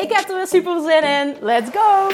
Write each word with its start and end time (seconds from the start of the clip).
Ik 0.00 0.12
heb 0.12 0.28
er 0.28 0.36
weer 0.36 0.46
super 0.46 0.80
zin 0.80 1.02
in. 1.02 1.36
Let's 1.40 1.70
go! 1.70 2.08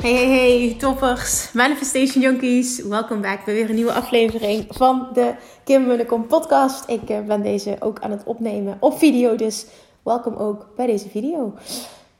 Hey, 0.00 0.12
hey, 0.12 0.28
hey, 0.28 0.76
toppers, 0.78 1.52
Manifestation 1.52 2.22
Junkies. 2.22 2.82
Welkom 2.82 3.20
back 3.20 3.44
bij 3.44 3.54
weer 3.54 3.68
een 3.68 3.74
nieuwe 3.74 3.92
aflevering 3.92 4.66
van 4.68 5.08
de 5.12 5.34
Kim 5.64 5.86
Munnekom 5.86 6.26
podcast. 6.26 6.88
Ik 6.88 7.10
eh, 7.10 7.20
ben 7.20 7.42
deze 7.42 7.76
ook 7.78 8.00
aan 8.00 8.10
het 8.10 8.24
opnemen 8.24 8.76
op 8.80 8.98
video, 8.98 9.36
dus 9.36 9.66
welkom 10.02 10.34
ook 10.34 10.66
bij 10.76 10.86
deze 10.86 11.08
video. 11.08 11.54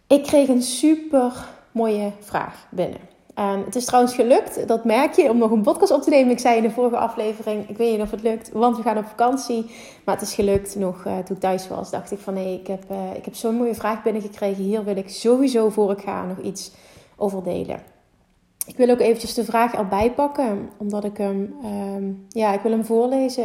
Ik 0.07 0.23
kreeg 0.23 0.49
een 0.49 0.63
super 0.63 1.33
mooie 1.73 2.13
vraag 2.21 2.67
binnen. 2.71 3.01
En 3.35 3.65
het 3.65 3.77
is 3.77 3.85
trouwens 3.85 4.15
gelukt, 4.15 4.69
dat 4.69 4.85
merk 4.85 5.15
je, 5.15 5.31
om 5.31 5.39
nog 5.39 5.51
een 5.51 5.63
podcast 5.63 5.93
op 5.93 6.03
te 6.03 6.11
nemen. 6.11 6.31
Ik 6.31 6.39
zei 6.39 6.57
in 6.57 6.63
de 6.63 6.71
vorige 6.71 6.97
aflevering, 6.97 7.69
ik 7.69 7.77
weet 7.77 7.93
niet 7.93 8.01
of 8.01 8.11
het 8.11 8.23
lukt, 8.23 8.51
want 8.53 8.77
we 8.77 8.83
gaan 8.83 8.99
op 8.99 9.07
vakantie. 9.07 9.71
Maar 10.05 10.15
het 10.15 10.25
is 10.25 10.35
gelukt, 10.35 10.77
nog 10.77 11.05
uh, 11.07 11.19
toen 11.19 11.37
ik 11.37 11.43
thuis 11.43 11.69
was, 11.69 11.91
dacht 11.91 12.11
ik 12.11 12.19
van 12.19 12.35
nee, 12.35 12.59
ik 12.59 12.67
heb, 12.67 12.85
uh, 12.91 13.15
ik 13.15 13.25
heb 13.25 13.35
zo'n 13.35 13.55
mooie 13.55 13.75
vraag 13.75 14.03
binnengekregen. 14.03 14.65
Hier 14.65 14.85
wil 14.85 14.97
ik 14.97 15.09
sowieso 15.09 15.69
voor 15.69 15.91
ik 15.91 16.01
ga 16.01 16.25
nog 16.25 16.39
iets 16.39 16.73
over 17.17 17.43
delen. 17.43 17.81
Ik 18.67 18.77
wil 18.77 18.91
ook 18.91 19.01
eventjes 19.01 19.35
de 19.35 19.45
vraag 19.45 19.75
erbij 19.75 20.13
pakken, 20.13 20.71
omdat 20.77 21.05
ik 21.05 21.17
hem, 21.17 21.55
um, 21.65 22.27
ja, 22.29 22.53
ik 22.53 22.61
wil 22.61 22.73
hem 22.73 22.85
voorlezen. 22.85 23.45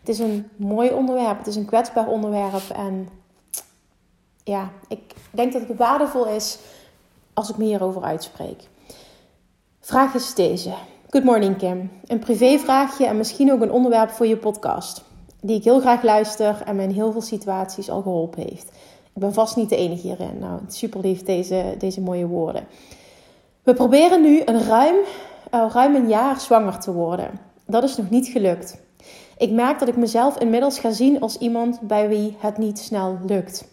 Het 0.00 0.08
is 0.08 0.18
een 0.18 0.48
mooi 0.56 0.90
onderwerp, 0.90 1.38
het 1.38 1.46
is 1.46 1.56
een 1.56 1.64
kwetsbaar 1.64 2.08
onderwerp. 2.08 2.70
En 2.76 3.08
ja, 4.44 4.70
ik 4.88 5.00
denk 5.30 5.52
dat 5.52 5.68
het 5.68 5.78
waardevol 5.78 6.26
is 6.26 6.58
als 7.34 7.50
ik 7.50 7.56
me 7.56 7.64
hierover 7.64 8.02
uitspreek. 8.02 8.62
Vraag 9.80 10.14
is 10.14 10.34
deze. 10.34 10.72
Good 11.10 11.24
morning 11.24 11.56
Kim. 11.56 11.90
Een 12.06 12.18
privévraagje 12.18 13.06
en 13.06 13.16
misschien 13.16 13.52
ook 13.52 13.60
een 13.60 13.72
onderwerp 13.72 14.10
voor 14.10 14.26
je 14.26 14.36
podcast. 14.36 15.02
Die 15.40 15.56
ik 15.56 15.64
heel 15.64 15.80
graag 15.80 16.02
luister 16.02 16.62
en 16.64 16.76
me 16.76 16.82
in 16.82 16.90
heel 16.90 17.12
veel 17.12 17.20
situaties 17.20 17.90
al 17.90 18.02
geholpen 18.02 18.42
heeft. 18.42 18.68
Ik 19.14 19.20
ben 19.20 19.32
vast 19.32 19.56
niet 19.56 19.68
de 19.68 19.76
enige 19.76 20.06
hierin. 20.06 20.38
Nou, 20.38 20.60
super 20.68 21.00
lief 21.00 21.22
deze, 21.22 21.74
deze 21.78 22.00
mooie 22.00 22.26
woorden. 22.26 22.66
We 23.62 23.74
proberen 23.74 24.22
nu 24.22 24.42
een 24.44 24.62
ruim, 24.62 24.94
uh, 25.54 25.66
ruim 25.72 25.94
een 25.94 26.08
jaar 26.08 26.40
zwanger 26.40 26.78
te 26.78 26.92
worden. 26.92 27.30
Dat 27.66 27.82
is 27.82 27.96
nog 27.96 28.10
niet 28.10 28.26
gelukt. 28.26 28.76
Ik 29.38 29.50
merk 29.50 29.78
dat 29.78 29.88
ik 29.88 29.96
mezelf 29.96 30.38
inmiddels 30.38 30.78
ga 30.78 30.90
zien 30.90 31.20
als 31.20 31.38
iemand 31.38 31.80
bij 31.80 32.08
wie 32.08 32.36
het 32.38 32.58
niet 32.58 32.78
snel 32.78 33.18
lukt. 33.26 33.64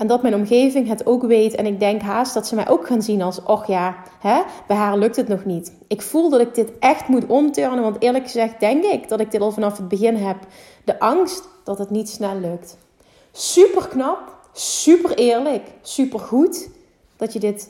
En 0.00 0.06
dat 0.06 0.22
mijn 0.22 0.34
omgeving 0.34 0.88
het 0.88 1.06
ook 1.06 1.22
weet. 1.22 1.54
En 1.54 1.66
ik 1.66 1.80
denk 1.80 2.02
haast 2.02 2.34
dat 2.34 2.46
ze 2.46 2.54
mij 2.54 2.68
ook 2.68 2.86
gaan 2.86 3.02
zien 3.02 3.22
als: 3.22 3.42
och 3.42 3.66
ja, 3.66 4.02
hè, 4.20 4.42
bij 4.66 4.76
haar 4.76 4.98
lukt 4.98 5.16
het 5.16 5.28
nog 5.28 5.44
niet. 5.44 5.72
Ik 5.86 6.02
voel 6.02 6.30
dat 6.30 6.40
ik 6.40 6.54
dit 6.54 6.78
echt 6.78 7.08
moet 7.08 7.26
omturnen. 7.26 7.82
Want 7.82 8.02
eerlijk 8.02 8.24
gezegd 8.24 8.60
denk 8.60 8.84
ik 8.84 9.08
dat 9.08 9.20
ik 9.20 9.30
dit 9.30 9.40
al 9.40 9.52
vanaf 9.52 9.76
het 9.76 9.88
begin 9.88 10.16
heb. 10.16 10.36
De 10.84 11.00
angst 11.00 11.48
dat 11.64 11.78
het 11.78 11.90
niet 11.90 12.08
snel 12.08 12.36
lukt. 12.36 12.76
Super 13.32 13.88
knap, 13.88 14.36
super 14.52 15.16
eerlijk, 15.18 15.70
super 15.82 16.18
goed 16.20 16.68
dat 17.16 17.32
je 17.32 17.38
dit 17.38 17.68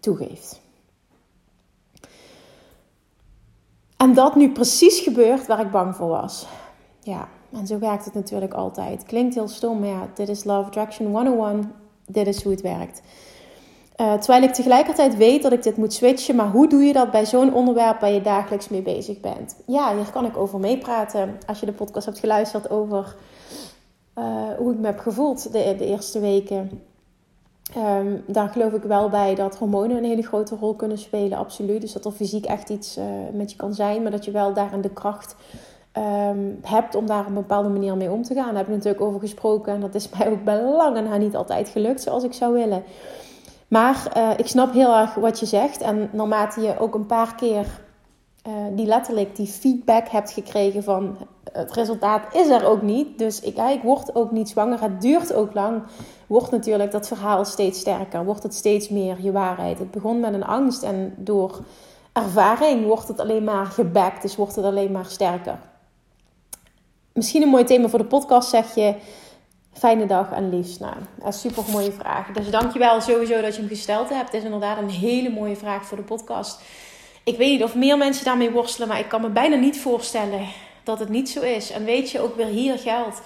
toegeeft. 0.00 0.60
En 3.96 4.14
dat 4.14 4.34
nu 4.34 4.52
precies 4.52 5.00
gebeurt 5.00 5.46
waar 5.46 5.60
ik 5.60 5.70
bang 5.70 5.96
voor 5.96 6.08
was. 6.08 6.46
Ja, 7.02 7.28
en 7.52 7.66
zo 7.66 7.78
werkt 7.78 8.04
het 8.04 8.14
natuurlijk 8.14 8.54
altijd. 8.54 9.02
Klinkt 9.02 9.34
heel 9.34 9.48
stom, 9.48 9.78
maar 9.78 9.88
ja, 9.88 10.08
dit 10.14 10.28
is 10.28 10.44
Love 10.44 10.66
Attraction 10.66 11.06
101. 11.06 11.72
Dit 12.06 12.26
is 12.26 12.42
hoe 12.42 12.52
het 12.52 12.60
werkt. 12.60 13.02
Uh, 14.00 14.14
terwijl 14.14 14.42
ik 14.42 14.52
tegelijkertijd 14.52 15.16
weet 15.16 15.42
dat 15.42 15.52
ik 15.52 15.62
dit 15.62 15.76
moet 15.76 15.92
switchen, 15.92 16.36
maar 16.36 16.50
hoe 16.50 16.68
doe 16.68 16.82
je 16.82 16.92
dat 16.92 17.10
bij 17.10 17.26
zo'n 17.26 17.54
onderwerp 17.54 18.00
waar 18.00 18.10
je 18.10 18.20
dagelijks 18.20 18.68
mee 18.68 18.82
bezig 18.82 19.20
bent? 19.20 19.56
Ja, 19.66 19.96
hier 19.96 20.10
kan 20.12 20.24
ik 20.24 20.36
over 20.36 20.60
meepraten. 20.60 21.38
Als 21.46 21.60
je 21.60 21.66
de 21.66 21.72
podcast 21.72 22.06
hebt 22.06 22.18
geluisterd 22.18 22.70
over 22.70 23.16
uh, 24.18 24.48
hoe 24.58 24.72
ik 24.72 24.78
me 24.78 24.86
heb 24.86 24.98
gevoeld 24.98 25.52
de, 25.52 25.84
eerste 25.84 26.20
weken. 26.20 26.82
Um, 27.76 28.22
daar 28.26 28.48
geloof 28.48 28.72
ik 28.72 28.82
wel 28.82 29.08
bij 29.08 29.34
dat 29.34 29.56
hormonen 29.56 29.96
een 29.96 30.04
hele 30.04 30.22
grote 30.22 30.56
rol 30.56 30.74
kunnen 30.74 30.98
spelen, 30.98 31.38
absoluut. 31.38 31.80
Dus 31.80 31.92
dat 31.92 32.04
er 32.04 32.12
fysiek 32.12 32.44
echt 32.44 32.68
iets 32.68 32.98
uh, 32.98 33.04
met 33.32 33.50
je 33.50 33.56
kan 33.56 33.74
zijn, 33.74 34.02
maar 34.02 34.10
dat 34.10 34.24
je 34.24 34.30
wel 34.30 34.52
daarin 34.52 34.80
de 34.80 34.92
kracht 34.92 35.36
um, 35.96 36.58
hebt 36.62 36.94
om 36.94 37.06
daar 37.06 37.20
op 37.20 37.26
een 37.26 37.34
bepaalde 37.34 37.68
manier 37.68 37.96
mee 37.96 38.10
om 38.10 38.22
te 38.22 38.34
gaan. 38.34 38.46
Daar 38.46 38.56
heb 38.56 38.68
ik 38.68 38.74
natuurlijk 38.74 39.02
over 39.02 39.20
gesproken 39.20 39.72
en 39.72 39.80
dat 39.80 39.94
is 39.94 40.08
mij 40.18 40.30
ook 40.30 40.44
bij 40.44 40.62
lange 40.62 41.00
na 41.00 41.16
niet 41.16 41.36
altijd 41.36 41.68
gelukt 41.68 42.02
zoals 42.02 42.24
ik 42.24 42.32
zou 42.32 42.52
willen. 42.52 42.82
Maar 43.68 44.12
uh, 44.16 44.30
ik 44.36 44.46
snap 44.46 44.72
heel 44.72 44.96
erg 44.96 45.14
wat 45.14 45.40
je 45.40 45.46
zegt 45.46 45.80
en 45.80 46.10
naarmate 46.12 46.60
je 46.60 46.78
ook 46.78 46.94
een 46.94 47.06
paar 47.06 47.34
keer 47.34 47.66
uh, 48.46 48.52
die 48.72 48.86
letterlijk 48.86 49.36
die 49.36 49.46
feedback 49.46 50.08
hebt 50.08 50.30
gekregen 50.30 50.82
van 50.82 51.16
het 51.52 51.72
resultaat 51.72 52.34
is 52.34 52.48
er 52.48 52.66
ook 52.66 52.82
niet. 52.82 53.18
Dus 53.18 53.40
ik, 53.40 53.58
ik 53.58 53.82
word 53.82 54.14
ook 54.14 54.30
niet 54.30 54.48
zwanger. 54.48 54.80
Het 54.80 55.00
duurt 55.00 55.32
ook 55.34 55.54
lang. 55.54 55.82
Wordt 56.26 56.50
natuurlijk 56.50 56.90
dat 56.90 57.08
verhaal 57.08 57.44
steeds 57.44 57.80
sterker. 57.80 58.24
Wordt 58.24 58.42
het 58.42 58.54
steeds 58.54 58.88
meer 58.88 59.16
je 59.20 59.32
waarheid. 59.32 59.78
Het 59.78 59.90
begon 59.90 60.20
met 60.20 60.34
een 60.34 60.44
angst 60.44 60.82
en 60.82 61.14
door 61.16 61.60
ervaring 62.12 62.86
wordt 62.86 63.08
het 63.08 63.20
alleen 63.20 63.44
maar 63.44 63.66
gebackt. 63.66 64.22
Dus 64.22 64.36
wordt 64.36 64.56
het 64.56 64.64
alleen 64.64 64.92
maar 64.92 65.06
sterker. 65.06 65.58
Misschien 67.12 67.42
een 67.42 67.48
mooi 67.48 67.64
thema 67.64 67.88
voor 67.88 67.98
de 67.98 68.04
podcast 68.04 68.48
zeg 68.48 68.74
je. 68.74 68.94
Fijne 69.72 70.06
dag 70.06 70.32
en 70.32 70.56
liefst. 70.56 70.80
Nou, 70.80 70.94
super 71.28 71.64
mooie 71.72 71.92
vraag. 71.92 72.26
Dus 72.26 72.50
dankjewel 72.50 73.00
sowieso 73.00 73.40
dat 73.40 73.54
je 73.54 73.60
hem 73.60 73.68
gesteld 73.68 74.08
hebt. 74.08 74.32
Het 74.32 74.34
is 74.34 74.44
inderdaad 74.44 74.78
een 74.78 74.90
hele 74.90 75.30
mooie 75.30 75.56
vraag 75.56 75.84
voor 75.84 75.96
de 75.96 76.02
podcast. 76.02 76.60
Ik 77.24 77.36
weet 77.36 77.50
niet 77.50 77.62
of 77.62 77.74
meer 77.74 77.98
mensen 77.98 78.24
daarmee 78.24 78.50
worstelen, 78.50 78.88
maar 78.88 78.98
ik 78.98 79.08
kan 79.08 79.20
me 79.20 79.28
bijna 79.28 79.56
niet 79.56 79.80
voorstellen 79.80 80.46
dat 80.84 80.98
het 80.98 81.08
niet 81.08 81.28
zo 81.30 81.40
is. 81.40 81.70
En 81.70 81.84
weet 81.84 82.10
je, 82.10 82.20
ook 82.20 82.36
weer 82.36 82.46
hier 82.46 82.78
geldt. 82.78 83.20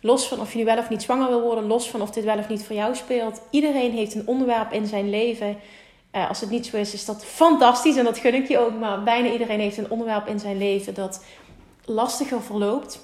Los 0.00 0.26
van 0.28 0.40
of 0.40 0.52
je 0.52 0.58
nu 0.58 0.64
wel 0.64 0.78
of 0.78 0.88
niet 0.88 1.02
zwanger 1.02 1.28
wil 1.28 1.40
worden, 1.40 1.66
los 1.66 1.90
van 1.90 2.02
of 2.02 2.10
dit 2.10 2.24
wel 2.24 2.38
of 2.38 2.48
niet 2.48 2.64
voor 2.64 2.76
jou 2.76 2.94
speelt. 2.94 3.40
Iedereen 3.50 3.92
heeft 3.92 4.14
een 4.14 4.26
onderwerp 4.26 4.72
in 4.72 4.86
zijn 4.86 5.10
leven. 5.10 5.56
Uh, 6.12 6.28
als 6.28 6.40
het 6.40 6.50
niet 6.50 6.66
zo 6.66 6.76
is, 6.76 6.94
is 6.94 7.04
dat 7.04 7.24
fantastisch 7.24 7.96
en 7.96 8.04
dat 8.04 8.18
gun 8.18 8.34
ik 8.34 8.48
je 8.48 8.58
ook. 8.58 8.78
Maar 8.78 9.02
bijna 9.02 9.30
iedereen 9.30 9.60
heeft 9.60 9.76
een 9.76 9.90
onderwerp 9.90 10.26
in 10.26 10.40
zijn 10.40 10.58
leven 10.58 10.94
dat 10.94 11.24
lastiger 11.84 12.42
verloopt. 12.42 13.00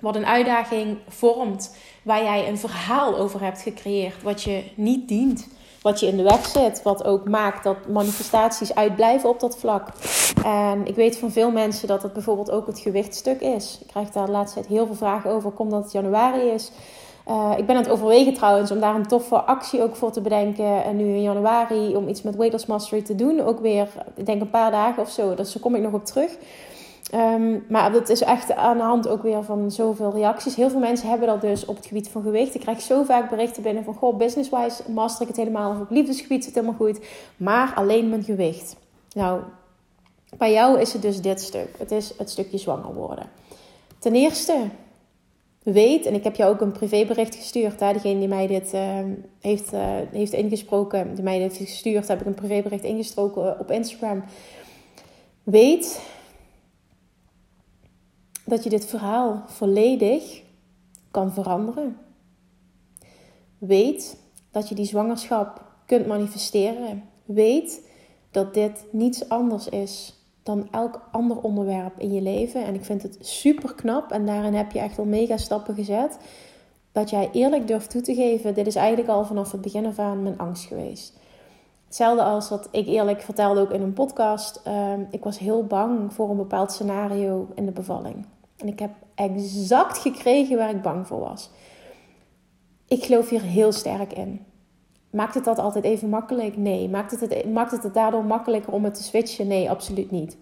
Wat 0.00 0.16
een 0.16 0.26
uitdaging 0.26 0.98
vormt, 1.08 1.74
waar 2.02 2.22
jij 2.22 2.48
een 2.48 2.58
verhaal 2.58 3.18
over 3.18 3.42
hebt 3.42 3.62
gecreëerd, 3.62 4.22
wat 4.22 4.42
je 4.42 4.62
niet 4.74 5.08
dient 5.08 5.48
wat 5.82 6.00
je 6.00 6.06
in 6.06 6.16
de 6.16 6.22
weg 6.22 6.46
zit. 6.46 6.82
Wat 6.82 7.04
ook 7.04 7.28
maakt 7.28 7.64
dat 7.64 7.88
manifestaties 7.88 8.74
uitblijven 8.74 9.28
op 9.28 9.40
dat 9.40 9.58
vlak. 9.58 9.88
En 10.44 10.86
ik 10.86 10.94
weet 10.94 11.18
van 11.18 11.30
veel 11.30 11.50
mensen 11.50 11.88
dat 11.88 12.02
het 12.02 12.12
bijvoorbeeld 12.12 12.50
ook 12.50 12.66
het 12.66 12.78
gewichtstuk 12.78 13.40
is. 13.40 13.78
Ik 13.80 13.86
krijg 13.86 14.10
daar 14.10 14.26
de 14.26 14.32
laatste 14.32 14.60
tijd 14.60 14.72
heel 14.72 14.86
veel 14.86 14.94
vragen 14.94 15.30
over. 15.30 15.50
Komt 15.50 15.70
dat 15.70 15.82
het 15.82 15.92
januari 15.92 16.48
is? 16.48 16.70
Uh, 17.28 17.52
ik 17.56 17.66
ben 17.66 17.76
aan 17.76 17.82
het 17.82 17.90
overwegen 17.90 18.34
trouwens 18.34 18.70
om 18.70 18.80
daar 18.80 18.94
een 18.94 19.06
toffe 19.06 19.36
actie 19.36 19.82
ook 19.82 19.96
voor 19.96 20.12
te 20.12 20.20
bedenken. 20.20 20.84
En 20.84 20.96
nu 20.96 21.04
in 21.04 21.22
januari 21.22 21.96
om 21.96 22.08
iets 22.08 22.22
met 22.22 22.36
Weight 22.36 22.66
Mastery 22.66 23.02
te 23.02 23.14
doen. 23.14 23.40
Ook 23.40 23.60
weer, 23.60 23.88
ik 24.14 24.26
denk 24.26 24.40
een 24.40 24.50
paar 24.50 24.70
dagen 24.70 25.02
of 25.02 25.10
zo. 25.10 25.34
Dus 25.34 25.52
daar 25.52 25.62
kom 25.62 25.74
ik 25.74 25.82
nog 25.82 25.92
op 25.92 26.04
terug. 26.04 26.30
Um, 27.14 27.64
maar 27.68 27.92
dat 27.92 28.08
is 28.08 28.22
echt 28.22 28.54
aan 28.54 28.76
de 28.76 28.82
hand 28.82 29.08
ook 29.08 29.22
weer 29.22 29.42
van 29.42 29.70
zoveel 29.70 30.12
reacties. 30.12 30.54
Heel 30.54 30.70
veel 30.70 30.78
mensen 30.78 31.08
hebben 31.08 31.28
dat 31.28 31.40
dus 31.40 31.64
op 31.64 31.76
het 31.76 31.86
gebied 31.86 32.08
van 32.08 32.22
gewicht. 32.22 32.54
Ik 32.54 32.60
krijg 32.60 32.80
zo 32.80 33.02
vaak 33.02 33.30
berichten 33.30 33.62
binnen 33.62 33.84
van... 33.84 33.94
Goh, 33.94 34.16
business-wise 34.16 34.82
master 34.90 35.22
ik 35.22 35.28
het 35.28 35.36
helemaal. 35.36 35.70
Of 35.70 35.80
op 35.80 35.90
liefdesgebied 35.90 36.44
zit 36.44 36.54
het 36.54 36.64
helemaal 36.64 36.86
goed. 36.86 37.06
Maar 37.36 37.72
alleen 37.74 38.08
mijn 38.08 38.22
gewicht. 38.22 38.76
Nou, 39.14 39.40
bij 40.38 40.52
jou 40.52 40.80
is 40.80 40.92
het 40.92 41.02
dus 41.02 41.20
dit 41.20 41.40
stuk. 41.40 41.68
Het 41.78 41.90
is 41.90 42.14
het 42.18 42.30
stukje 42.30 42.58
zwanger 42.58 42.94
worden. 42.94 43.26
Ten 43.98 44.14
eerste, 44.14 44.56
weet... 45.62 46.06
En 46.06 46.14
ik 46.14 46.24
heb 46.24 46.36
jou 46.36 46.54
ook 46.54 46.60
een 46.60 46.72
privébericht 46.72 47.34
gestuurd. 47.34 47.80
Hè? 47.80 47.92
Degene 47.92 48.18
die 48.18 48.28
mij 48.28 48.46
dit 48.46 48.74
uh, 48.74 48.80
heeft, 49.40 49.72
uh, 49.72 49.80
heeft 50.12 50.32
ingesproken... 50.32 51.14
Die 51.14 51.24
mij 51.24 51.38
dit 51.38 51.56
heeft 51.56 51.70
gestuurd, 51.70 52.08
heb 52.08 52.20
ik 52.20 52.26
een 52.26 52.34
privébericht 52.34 52.84
ingestroken 52.84 53.58
op 53.58 53.70
Instagram. 53.70 54.24
Weet 55.42 56.00
dat 58.48 58.64
je 58.64 58.70
dit 58.70 58.86
verhaal 58.86 59.42
volledig 59.46 60.42
kan 61.10 61.32
veranderen. 61.32 61.96
Weet 63.58 64.16
dat 64.50 64.68
je 64.68 64.74
die 64.74 64.84
zwangerschap 64.84 65.64
kunt 65.86 66.06
manifesteren. 66.06 67.04
Weet 67.24 67.86
dat 68.30 68.54
dit 68.54 68.84
niets 68.90 69.28
anders 69.28 69.68
is 69.68 70.22
dan 70.42 70.68
elk 70.70 71.08
ander 71.12 71.40
onderwerp 71.40 71.98
in 71.98 72.12
je 72.12 72.22
leven. 72.22 72.64
En 72.64 72.74
ik 72.74 72.84
vind 72.84 73.02
het 73.02 73.18
super 73.20 73.74
knap 73.74 74.10
en 74.10 74.26
daarin 74.26 74.54
heb 74.54 74.72
je 74.72 74.78
echt 74.78 74.98
al 74.98 75.04
mega 75.04 75.36
stappen 75.36 75.74
gezet. 75.74 76.18
Dat 76.92 77.10
jij 77.10 77.28
eerlijk 77.32 77.66
durft 77.66 77.90
toe 77.90 78.00
te 78.00 78.14
geven, 78.14 78.54
dit 78.54 78.66
is 78.66 78.74
eigenlijk 78.74 79.08
al 79.08 79.24
vanaf 79.24 79.52
het 79.52 79.60
begin 79.60 79.86
af 79.86 79.98
aan 79.98 80.22
mijn 80.22 80.38
angst 80.38 80.64
geweest. 80.64 81.16
Hetzelfde 81.84 82.22
als 82.22 82.48
wat 82.48 82.68
ik 82.70 82.86
eerlijk 82.86 83.20
vertelde 83.20 83.60
ook 83.60 83.70
in 83.70 83.82
een 83.82 83.92
podcast. 83.92 84.60
Ehm, 84.64 85.00
ik 85.10 85.24
was 85.24 85.38
heel 85.38 85.64
bang 85.64 86.12
voor 86.12 86.30
een 86.30 86.36
bepaald 86.36 86.72
scenario 86.72 87.48
in 87.54 87.66
de 87.66 87.72
bevalling. 87.72 88.26
En 88.58 88.68
ik 88.68 88.78
heb 88.78 88.90
exact 89.14 89.98
gekregen 89.98 90.56
waar 90.56 90.70
ik 90.70 90.82
bang 90.82 91.06
voor 91.06 91.20
was. 91.20 91.50
Ik 92.88 93.04
geloof 93.04 93.28
hier 93.28 93.42
heel 93.42 93.72
sterk 93.72 94.12
in. 94.12 94.44
Maakt 95.10 95.34
het 95.34 95.44
dat 95.44 95.58
altijd 95.58 95.84
even 95.84 96.08
makkelijk? 96.08 96.56
Nee. 96.56 96.88
Maakt 96.88 97.10
het, 97.10 97.20
het, 97.20 97.52
maakt 97.52 97.70
het 97.70 97.82
het 97.82 97.94
daardoor 97.94 98.24
makkelijker 98.24 98.72
om 98.72 98.84
het 98.84 98.94
te 98.94 99.02
switchen? 99.02 99.46
Nee, 99.46 99.70
absoluut 99.70 100.10
niet. 100.10 100.36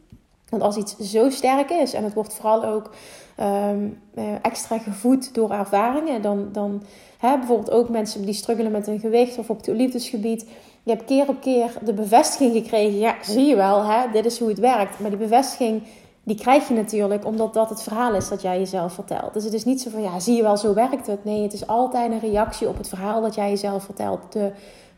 Want 0.48 0.62
als 0.62 0.76
iets 0.76 0.96
zo 0.96 1.30
sterk 1.30 1.70
is 1.70 1.92
en 1.92 2.04
het 2.04 2.14
wordt 2.14 2.34
vooral 2.34 2.64
ook 2.64 2.90
ehm, 3.36 3.88
eh, 4.14 4.24
extra 4.42 4.78
gevoed 4.78 5.34
door 5.34 5.50
ervaringen, 5.50 6.22
dan, 6.22 6.48
dan 6.52 6.82
hè, 7.18 7.38
bijvoorbeeld 7.38 7.70
ook 7.70 7.88
mensen 7.88 8.24
die 8.24 8.34
struggelen 8.34 8.72
met 8.72 8.86
hun 8.86 9.00
gewicht 9.00 9.38
of 9.38 9.50
op 9.50 9.56
het 9.56 9.66
liefdesgebied. 9.66 10.46
Je 10.82 10.90
hebt 10.90 11.04
keer 11.04 11.28
op 11.28 11.40
keer 11.40 11.78
de 11.84 11.92
bevestiging 11.92 12.52
gekregen, 12.52 12.98
ja, 12.98 13.14
zie 13.22 13.44
je 13.44 13.56
wel, 13.56 13.84
hè, 13.84 14.10
dit 14.12 14.24
is 14.24 14.38
hoe 14.38 14.48
het 14.48 14.58
werkt. 14.58 15.00
Maar 15.00 15.10
die 15.10 15.18
bevestiging 15.18 15.82
die 16.26 16.36
krijg 16.36 16.68
je 16.68 16.74
natuurlijk 16.74 17.24
omdat 17.24 17.54
dat 17.54 17.68
het 17.68 17.82
verhaal 17.82 18.14
is 18.14 18.28
dat 18.28 18.42
jij 18.42 18.58
jezelf 18.58 18.92
vertelt. 18.92 19.32
Dus 19.32 19.44
het 19.44 19.52
is 19.52 19.64
niet 19.64 19.80
zo 19.80 19.90
van, 19.90 20.02
ja, 20.02 20.20
zie 20.20 20.36
je 20.36 20.42
wel, 20.42 20.56
zo 20.56 20.74
werkt 20.74 21.06
het. 21.06 21.24
Nee, 21.24 21.42
het 21.42 21.52
is 21.52 21.66
altijd 21.66 22.12
een 22.12 22.20
reactie 22.20 22.68
op 22.68 22.76
het 22.76 22.88
verhaal 22.88 23.22
dat 23.22 23.34
jij 23.34 23.50
jezelf 23.50 23.84
vertelt. 23.84 24.32
De 24.32 24.52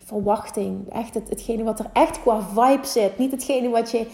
verwachting, 0.04 0.92
echt 0.92 1.14
het, 1.14 1.28
hetgene 1.28 1.62
wat 1.62 1.78
er 1.78 1.90
echt 1.92 2.20
qua 2.20 2.40
vibe 2.40 2.86
zit. 2.86 3.19
Niet 3.19 3.30
hetgene 3.30 3.69
wat 3.69 3.90
je 3.90 4.06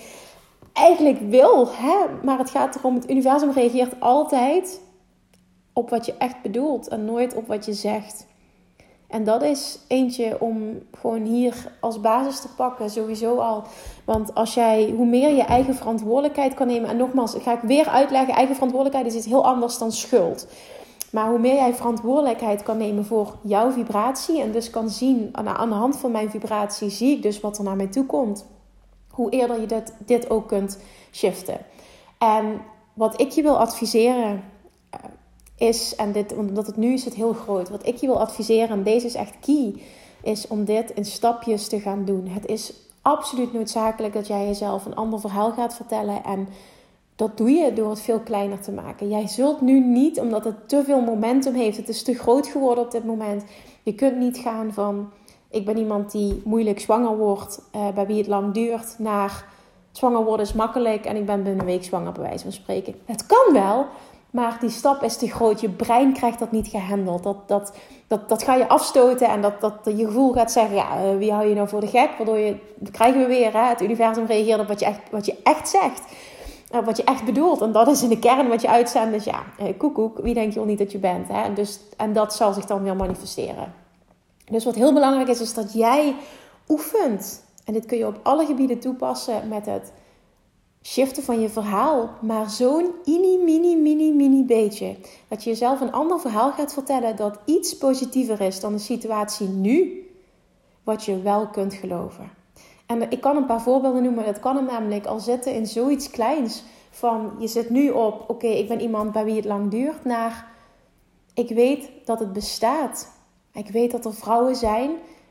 eigenlijk 0.72 1.20
wil, 1.20 1.68
hè? 1.72 1.96
maar 2.22 2.38
het 2.38 2.50
gaat 2.50 2.76
erom, 2.76 2.94
het 2.94 3.10
universum 3.10 3.50
reageert 3.50 4.00
altijd 4.00 4.80
op 5.72 5.90
wat 5.90 6.06
je 6.06 6.14
echt 6.18 6.42
bedoelt 6.42 6.88
en 6.88 7.04
nooit 7.04 7.34
op 7.34 7.46
wat 7.46 7.64
je 7.64 7.72
zegt. 7.72 8.26
En 9.14 9.24
dat 9.24 9.42
is 9.42 9.78
eentje 9.86 10.40
om 10.40 10.78
gewoon 10.98 11.22
hier 11.22 11.72
als 11.80 12.00
basis 12.00 12.40
te 12.40 12.48
pakken, 12.56 12.90
sowieso 12.90 13.36
al. 13.36 13.62
Want 14.04 14.34
als 14.34 14.54
jij, 14.54 14.92
hoe 14.96 15.06
meer 15.06 15.34
je 15.34 15.42
eigen 15.42 15.74
verantwoordelijkheid 15.74 16.54
kan 16.54 16.66
nemen, 16.66 16.88
en 16.88 16.96
nogmaals, 16.96 17.34
ga 17.40 17.52
ik 17.52 17.60
weer 17.60 17.88
uitleggen: 17.88 18.34
eigen 18.34 18.54
verantwoordelijkheid 18.54 19.12
is 19.12 19.18
iets 19.18 19.30
heel 19.30 19.44
anders 19.44 19.78
dan 19.78 19.92
schuld. 19.92 20.46
Maar 21.10 21.28
hoe 21.28 21.38
meer 21.38 21.54
jij 21.54 21.74
verantwoordelijkheid 21.74 22.62
kan 22.62 22.76
nemen 22.76 23.04
voor 23.04 23.36
jouw 23.42 23.70
vibratie, 23.70 24.40
en 24.40 24.52
dus 24.52 24.70
kan 24.70 24.90
zien 24.90 25.28
aan 25.32 25.68
de 25.68 25.74
hand 25.74 25.96
van 25.96 26.10
mijn 26.10 26.30
vibratie, 26.30 26.90
zie 26.90 27.16
ik 27.16 27.22
dus 27.22 27.40
wat 27.40 27.58
er 27.58 27.64
naar 27.64 27.76
mij 27.76 27.86
toe 27.86 28.06
komt. 28.06 28.46
Hoe 29.10 29.30
eerder 29.30 29.60
je 29.60 29.66
dit, 29.66 29.94
dit 29.98 30.30
ook 30.30 30.48
kunt 30.48 30.78
shiften. 31.12 31.58
En 32.18 32.60
wat 32.94 33.20
ik 33.20 33.30
je 33.30 33.42
wil 33.42 33.58
adviseren 33.58 34.42
is, 35.56 35.94
en 35.96 36.12
dit, 36.12 36.36
omdat 36.36 36.66
het 36.66 36.76
nu 36.76 36.92
is 36.92 37.04
het 37.04 37.14
heel 37.14 37.32
groot, 37.32 37.68
wat 37.68 37.86
ik 37.86 37.96
je 37.96 38.06
wil 38.06 38.20
adviseren, 38.20 38.68
en 38.68 38.82
deze 38.82 39.06
is 39.06 39.14
echt 39.14 39.34
key, 39.40 39.74
is 40.22 40.46
om 40.46 40.64
dit 40.64 40.90
in 40.90 41.04
stapjes 41.04 41.68
te 41.68 41.80
gaan 41.80 42.04
doen. 42.04 42.26
Het 42.26 42.46
is 42.46 42.72
absoluut 43.02 43.52
noodzakelijk 43.52 44.14
dat 44.14 44.26
jij 44.26 44.46
jezelf 44.46 44.84
een 44.84 44.94
ander 44.94 45.20
verhaal 45.20 45.52
gaat 45.52 45.74
vertellen 45.74 46.24
en 46.24 46.48
dat 47.16 47.36
doe 47.36 47.50
je 47.50 47.72
door 47.72 47.90
het 47.90 48.00
veel 48.00 48.20
kleiner 48.20 48.60
te 48.60 48.72
maken. 48.72 49.08
Jij 49.08 49.28
zult 49.28 49.60
nu 49.60 49.80
niet, 49.80 50.20
omdat 50.20 50.44
het 50.44 50.68
te 50.68 50.82
veel 50.84 51.00
momentum 51.00 51.54
heeft, 51.54 51.76
het 51.76 51.88
is 51.88 52.02
te 52.02 52.14
groot 52.14 52.46
geworden 52.46 52.84
op 52.84 52.90
dit 52.90 53.04
moment. 53.04 53.44
Je 53.82 53.94
kunt 53.94 54.18
niet 54.18 54.38
gaan 54.38 54.72
van, 54.72 55.10
ik 55.50 55.64
ben 55.64 55.78
iemand 55.78 56.10
die 56.10 56.42
moeilijk 56.44 56.80
zwanger 56.80 57.16
wordt, 57.16 57.60
uh, 57.76 57.88
bij 57.88 58.06
wie 58.06 58.18
het 58.18 58.26
lang 58.26 58.54
duurt, 58.54 58.98
naar 58.98 59.44
zwanger 59.92 60.24
worden 60.24 60.46
is 60.46 60.52
makkelijk 60.52 61.04
en 61.04 61.16
ik 61.16 61.26
ben 61.26 61.42
binnen 61.42 61.60
een 61.60 61.66
week 61.66 61.84
zwanger, 61.84 62.12
bij 62.12 62.22
wijze 62.22 62.42
van 62.42 62.52
spreken. 62.52 62.94
Het 63.04 63.26
kan 63.26 63.52
wel, 63.52 63.86
maar 64.34 64.56
die 64.60 64.70
stap 64.70 65.02
is 65.02 65.16
te 65.16 65.30
groot. 65.30 65.60
Je 65.60 65.68
brein 65.68 66.12
krijgt 66.12 66.38
dat 66.38 66.52
niet 66.52 66.68
gehandeld. 66.68 67.22
Dat, 67.22 67.48
dat, 67.48 67.72
dat, 68.06 68.28
dat 68.28 68.42
ga 68.42 68.54
je 68.54 68.68
afstoten 68.68 69.28
en 69.28 69.40
dat, 69.40 69.60
dat 69.60 69.78
je 69.84 70.04
gevoel 70.04 70.32
gaat 70.32 70.52
zeggen: 70.52 70.74
ja, 70.74 70.96
eh, 70.96 71.16
wie 71.16 71.32
hou 71.32 71.48
je 71.48 71.54
nou 71.54 71.68
voor 71.68 71.80
de 71.80 71.86
gek? 71.86 72.10
Waardoor 72.16 72.38
je, 72.38 72.56
dat 72.76 72.90
krijgen 72.90 73.20
we 73.20 73.26
weer. 73.26 73.52
Hè? 73.52 73.68
Het 73.68 73.82
universum 73.82 74.26
reageert 74.26 74.60
op 74.60 74.68
wat 74.68 74.80
je 74.80 74.86
echt, 74.86 75.00
wat 75.10 75.26
je 75.26 75.36
echt 75.42 75.68
zegt. 75.68 76.02
Op 76.70 76.84
wat 76.84 76.96
je 76.96 77.04
echt 77.04 77.24
bedoelt. 77.24 77.60
En 77.60 77.72
dat 77.72 77.88
is 77.88 78.02
in 78.02 78.08
de 78.08 78.18
kern 78.18 78.48
wat 78.48 78.60
je 78.60 78.68
uitzendt. 78.68 79.12
Dus 79.12 79.24
ja, 79.24 79.42
eh, 79.58 79.78
koekoek, 79.78 80.18
wie 80.18 80.34
denk 80.34 80.52
je 80.52 80.58
wel 80.58 80.68
niet 80.68 80.78
dat 80.78 80.92
je 80.92 80.98
bent? 80.98 81.28
Hè? 81.28 81.52
Dus, 81.52 81.80
en 81.96 82.12
dat 82.12 82.34
zal 82.34 82.52
zich 82.52 82.64
dan 82.64 82.82
weer 82.82 82.96
manifesteren. 82.96 83.72
Dus 84.50 84.64
wat 84.64 84.74
heel 84.74 84.92
belangrijk 84.92 85.28
is, 85.28 85.40
is 85.40 85.54
dat 85.54 85.72
jij 85.72 86.14
oefent. 86.68 87.44
En 87.64 87.72
dit 87.72 87.86
kun 87.86 87.98
je 87.98 88.06
op 88.06 88.20
alle 88.22 88.46
gebieden 88.46 88.78
toepassen 88.78 89.48
met 89.48 89.66
het 89.66 89.92
shiften 90.86 91.22
van 91.22 91.40
je 91.40 91.48
verhaal, 91.48 92.10
maar 92.20 92.50
zo'n 92.50 92.90
mini, 93.04 93.38
mini, 93.38 93.76
mini, 93.76 94.12
mini 94.12 94.44
beetje. 94.44 94.96
Dat 95.28 95.44
je 95.44 95.50
jezelf 95.50 95.80
een 95.80 95.92
ander 95.92 96.20
verhaal 96.20 96.52
gaat 96.52 96.72
vertellen 96.72 97.16
dat 97.16 97.38
iets 97.44 97.76
positiever 97.76 98.40
is 98.40 98.60
dan 98.60 98.72
de 98.72 98.78
situatie 98.78 99.48
nu, 99.48 100.06
wat 100.82 101.04
je 101.04 101.22
wel 101.22 101.46
kunt 101.46 101.74
geloven. 101.74 102.30
En 102.86 103.10
ik 103.10 103.20
kan 103.20 103.36
een 103.36 103.46
paar 103.46 103.62
voorbeelden 103.62 104.02
noemen. 104.02 104.24
Dat 104.24 104.40
kan 104.40 104.56
hem 104.56 104.64
namelijk 104.66 105.06
al 105.06 105.20
zitten 105.20 105.54
in 105.54 105.66
zoiets 105.66 106.10
kleins. 106.10 106.62
Van 106.90 107.32
je 107.38 107.46
zit 107.46 107.70
nu 107.70 107.90
op, 107.90 108.24
oké, 108.30 108.46
ik 108.46 108.68
ben 108.68 108.80
iemand 108.80 109.12
bij 109.12 109.24
wie 109.24 109.36
het 109.36 109.44
lang 109.44 109.70
duurt, 109.70 110.04
naar 110.04 110.52
ik 111.34 111.48
weet 111.48 111.88
dat 112.04 112.18
het 112.18 112.32
bestaat. 112.32 113.12
Ik 113.52 113.68
weet 113.68 113.90
dat 113.90 114.04
er 114.04 114.14
vrouwen 114.14 114.56
zijn 114.56 114.90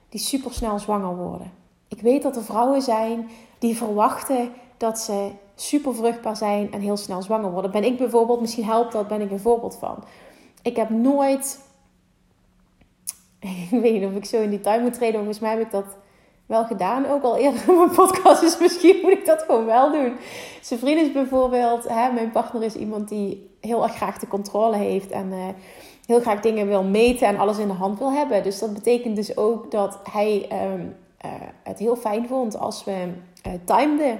die 0.10 0.20
supersnel 0.20 0.80
zwanger 0.80 1.16
worden. 1.16 1.52
Ik 1.88 2.02
weet 2.02 2.22
dat 2.22 2.36
er 2.36 2.44
vrouwen 2.44 2.82
zijn 2.82 3.30
die 3.60 3.78
verwachten 3.78 4.52
dat 4.78 5.00
ze 5.00 5.32
super 5.56 5.96
vruchtbaar 5.96 6.38
zijn 6.38 6.72
en 6.72 6.80
heel 6.80 6.98
snel 6.98 7.22
zwanger 7.22 7.52
worden. 7.52 7.72
Ben 7.72 7.84
ik 7.84 7.98
bijvoorbeeld, 7.98 8.42
misschien 8.42 8.66
helpt 8.66 8.92
dat, 8.92 9.08
ben 9.08 9.22
ik 9.22 9.32
een 9.32 9.40
voorbeeld 9.40 9.78
van. 9.80 10.04
Ik 10.62 10.76
heb 10.76 10.90
nooit, 10.90 11.60
ik 13.40 13.68
weet 13.70 13.94
niet 13.94 14.06
of 14.06 14.16
ik 14.16 14.26
zo 14.26 14.42
in 14.42 14.50
die 14.50 14.60
tuin 14.60 14.82
moet 14.82 14.94
treden, 14.94 15.16
volgens 15.16 15.40
mij 15.40 15.50
heb 15.50 15.62
ik 15.62 15.72
dat 15.72 15.86
wel 16.46 16.66
gedaan, 16.66 17.06
ook 17.06 17.24
al 17.24 17.38
eerder 17.38 17.62
in 17.68 17.78
mijn 17.78 17.92
podcast, 17.92 18.42
dus 18.42 18.60
misschien 18.60 19.00
moet 19.02 19.12
ik 19.12 19.26
dat 19.26 19.42
gewoon 19.42 19.66
wel 19.66 19.92
doen. 19.92 20.14
Zijn 20.62 20.80
vriend 20.80 21.02
is 21.02 21.12
bijvoorbeeld, 21.12 21.88
hè, 21.90 22.12
mijn 22.12 22.32
partner 22.32 22.64
is 22.64 22.76
iemand 22.76 23.10
die 23.10 23.50
heel 23.62 23.84
erg 23.84 23.96
graag 23.96 24.18
de 24.20 24.28
controle 24.28 24.76
heeft 24.76 25.12
en 25.12 25.28
uh, 25.32 25.48
heel 26.06 26.22
graag 26.22 26.40
dingen 26.40 26.68
wil 26.68 26.84
meten 26.84 27.28
en 27.28 27.38
alles 27.38 27.58
in 27.58 27.68
de 27.68 27.74
hand 27.74 28.00
wil 28.00 28.12
hebben. 28.12 28.44
Dus 28.44 28.60
dat 28.60 28.74
betekent 28.74 29.16
dus 29.16 29.38
ook 29.38 29.72
dat 29.72 30.00
hij 30.12 30.50
um, 30.74 30.96
uh, 31.26 31.32
het 31.64 31.80
heel 31.80 31.96
fijn 31.96 32.28
vond 32.28 32.60
als 32.60 32.84
we 32.84 33.08
uh, 33.48 33.54
timeden 33.66 34.20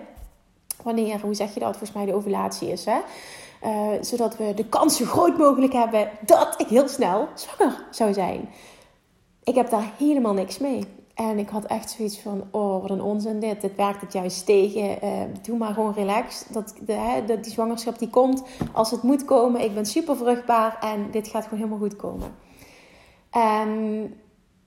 wanneer, 0.84 1.22
hoe 1.22 1.34
zeg 1.34 1.54
je 1.54 1.60
dat, 1.60 1.70
volgens 1.70 1.94
mij 1.94 2.06
de 2.06 2.14
ovulatie 2.14 2.72
is. 2.72 2.86
Hè? 2.86 2.98
Uh, 3.64 3.88
zodat 4.02 4.38
we 4.38 4.54
de 4.54 4.66
kans 4.66 4.98
zo 4.98 5.06
groot 5.06 5.38
mogelijk 5.38 5.74
hebben 5.74 6.10
dat 6.26 6.56
ik 6.58 6.68
heel 6.68 6.88
snel 6.88 7.28
zwanger 7.34 7.84
zou 7.92 8.14
zijn. 8.14 8.50
Ik 9.44 9.56
heb 9.56 9.70
daar 9.70 9.92
helemaal 9.98 10.34
niks 10.34 10.60
mee. 10.60 10.88
En 11.14 11.40
ik 11.40 11.50
had 11.50 11.66
echt 11.66 11.90
zoiets 11.90 12.20
van, 12.20 12.44
oh, 12.52 12.82
wat 12.82 12.90
een 12.90 13.02
onzin 13.02 13.40
dit. 13.40 13.62
Dit 13.62 13.76
werkt 13.76 14.02
het 14.02 14.14
juist 14.14 14.46
tegen. 14.46 14.98
Uh, 15.04 15.10
doe 15.42 15.58
maar 15.58 15.74
gewoon 15.74 15.94
relax. 15.94 16.46
Dat, 16.50 16.74
hè, 16.86 17.26
dat 17.26 17.44
die 17.44 17.54
zwangerschap 17.54 18.00
die 18.00 18.10
komt 18.10 18.44
als 18.72 18.92
het 18.92 19.04
moet 19.04 19.26
komen. 19.26 19.62
Ik 19.62 19.74
ben 19.74 19.86
super 19.86 20.18
vruchtbaar 20.18 20.78
en 20.82 21.12
dit 21.12 21.28
gaat 21.28 21.44
gewoon 21.44 21.60
helemaal 21.60 21.88
goed 21.88 21.96
komen. 21.96 22.36
En 23.30 24.14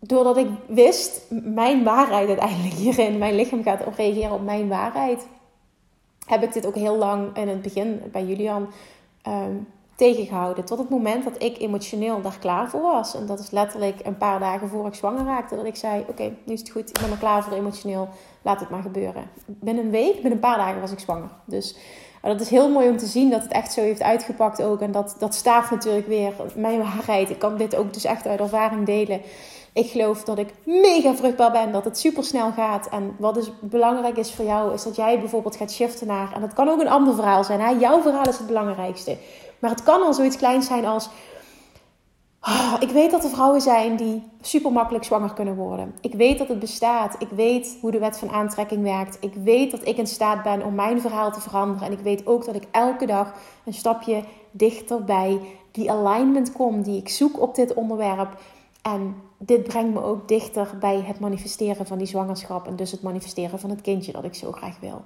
doordat 0.00 0.36
ik 0.36 0.48
wist, 0.66 1.20
mijn 1.30 1.84
waarheid 1.84 2.28
uiteindelijk 2.28 2.74
hierin. 2.74 3.18
Mijn 3.18 3.34
lichaam 3.34 3.62
gaat 3.62 3.86
op 3.86 3.94
reageren 3.94 4.32
op 4.32 4.44
mijn 4.44 4.68
waarheid 4.68 5.26
heb 6.26 6.42
ik 6.42 6.52
dit 6.52 6.66
ook 6.66 6.74
heel 6.74 6.96
lang 6.96 7.36
in 7.36 7.48
het 7.48 7.62
begin 7.62 8.02
bij 8.12 8.24
Julian 8.24 8.68
um, 9.28 9.66
tegengehouden. 9.96 10.64
Tot 10.64 10.78
het 10.78 10.88
moment 10.88 11.24
dat 11.24 11.42
ik 11.42 11.58
emotioneel 11.58 12.22
daar 12.22 12.38
klaar 12.38 12.70
voor 12.70 12.80
was. 12.80 13.14
En 13.14 13.26
dat 13.26 13.38
is 13.38 13.50
letterlijk 13.50 14.00
een 14.06 14.16
paar 14.16 14.40
dagen 14.40 14.68
voor 14.68 14.86
ik 14.86 14.94
zwanger 14.94 15.24
raakte. 15.24 15.56
Dat 15.56 15.64
ik 15.64 15.76
zei, 15.76 16.04
oké, 16.08 16.32
nu 16.44 16.52
is 16.52 16.60
het 16.60 16.70
goed. 16.70 16.88
Ik 16.88 16.98
ben 17.00 17.10
er 17.10 17.16
klaar 17.16 17.44
voor 17.44 17.52
emotioneel. 17.52 18.08
Laat 18.42 18.60
het 18.60 18.70
maar 18.70 18.82
gebeuren. 18.82 19.30
Binnen 19.46 19.84
een 19.84 19.90
week, 19.90 20.12
binnen 20.12 20.32
een 20.32 20.38
paar 20.38 20.56
dagen 20.56 20.80
was 20.80 20.92
ik 20.92 20.98
zwanger. 20.98 21.30
Dus 21.44 21.76
uh, 22.26 22.32
dat 22.32 22.40
is 22.40 22.50
heel 22.50 22.68
mooi 22.68 22.88
om 22.88 22.96
te 22.96 23.06
zien 23.06 23.30
dat 23.30 23.42
het 23.42 23.52
echt 23.52 23.72
zo 23.72 23.80
heeft 23.80 24.02
uitgepakt 24.02 24.62
ook. 24.62 24.80
En 24.80 24.92
dat, 24.92 25.16
dat 25.18 25.34
staat 25.34 25.70
natuurlijk 25.70 26.06
weer 26.06 26.32
mijn 26.54 26.78
waarheid. 26.78 27.30
Ik 27.30 27.38
kan 27.38 27.56
dit 27.56 27.76
ook 27.76 27.92
dus 27.92 28.04
echt 28.04 28.26
uit 28.26 28.40
ervaring 28.40 28.86
delen. 28.86 29.20
Ik 29.72 29.90
geloof 29.90 30.24
dat 30.24 30.38
ik 30.38 30.48
mega 30.64 31.14
vruchtbaar 31.14 31.52
ben, 31.52 31.72
dat 31.72 31.84
het 31.84 31.98
super 31.98 32.24
snel 32.24 32.52
gaat. 32.52 32.88
En 32.88 33.16
wat 33.18 33.34
dus 33.34 33.50
belangrijk 33.60 34.16
is 34.16 34.32
voor 34.32 34.44
jou, 34.44 34.74
is 34.74 34.82
dat 34.82 34.96
jij 34.96 35.18
bijvoorbeeld 35.18 35.56
gaat 35.56 35.72
shiften 35.72 36.06
naar. 36.06 36.32
En 36.34 36.40
dat 36.40 36.52
kan 36.52 36.68
ook 36.68 36.80
een 36.80 36.88
ander 36.88 37.14
verhaal 37.14 37.44
zijn. 37.44 37.60
Hè? 37.60 37.70
Jouw 37.70 38.02
verhaal 38.02 38.28
is 38.28 38.38
het 38.38 38.46
belangrijkste. 38.46 39.16
Maar 39.58 39.70
het 39.70 39.82
kan 39.82 40.02
al 40.02 40.14
zoiets 40.14 40.36
kleins 40.36 40.66
zijn 40.66 40.86
als. 40.86 41.08
Oh, 42.48 42.74
ik 42.80 42.88
weet 42.88 43.10
dat 43.10 43.24
er 43.24 43.30
vrouwen 43.30 43.60
zijn 43.60 43.96
die 43.96 44.22
super 44.40 44.72
makkelijk 44.72 45.04
zwanger 45.04 45.32
kunnen 45.32 45.54
worden. 45.54 45.94
Ik 46.00 46.14
weet 46.14 46.38
dat 46.38 46.48
het 46.48 46.58
bestaat. 46.58 47.16
Ik 47.18 47.28
weet 47.28 47.76
hoe 47.80 47.90
de 47.90 47.98
wet 47.98 48.18
van 48.18 48.30
aantrekking 48.30 48.82
werkt. 48.82 49.16
Ik 49.20 49.34
weet 49.34 49.70
dat 49.70 49.86
ik 49.86 49.96
in 49.96 50.06
staat 50.06 50.42
ben 50.42 50.64
om 50.64 50.74
mijn 50.74 51.00
verhaal 51.00 51.32
te 51.32 51.40
veranderen. 51.40 51.86
En 51.86 51.92
ik 51.92 51.98
weet 51.98 52.26
ook 52.26 52.44
dat 52.44 52.54
ik 52.54 52.64
elke 52.70 53.06
dag 53.06 53.34
een 53.64 53.74
stapje 53.74 54.22
dichter 54.50 55.04
bij 55.04 55.40
die 55.70 55.90
alignment 55.90 56.52
kom 56.52 56.82
die 56.82 57.00
ik 57.00 57.08
zoek 57.08 57.40
op 57.40 57.54
dit 57.54 57.74
onderwerp. 57.74 58.40
En 58.82 59.16
dit 59.38 59.62
brengt 59.62 59.94
me 59.94 60.02
ook 60.02 60.28
dichter 60.28 60.76
bij 60.80 61.02
het 61.06 61.20
manifesteren 61.20 61.86
van 61.86 61.98
die 61.98 62.06
zwangerschap 62.06 62.66
en 62.66 62.76
dus 62.76 62.90
het 62.90 63.02
manifesteren 63.02 63.58
van 63.58 63.70
het 63.70 63.80
kindje 63.80 64.12
dat 64.12 64.24
ik 64.24 64.34
zo 64.34 64.52
graag 64.52 64.80
wil. 64.80 65.02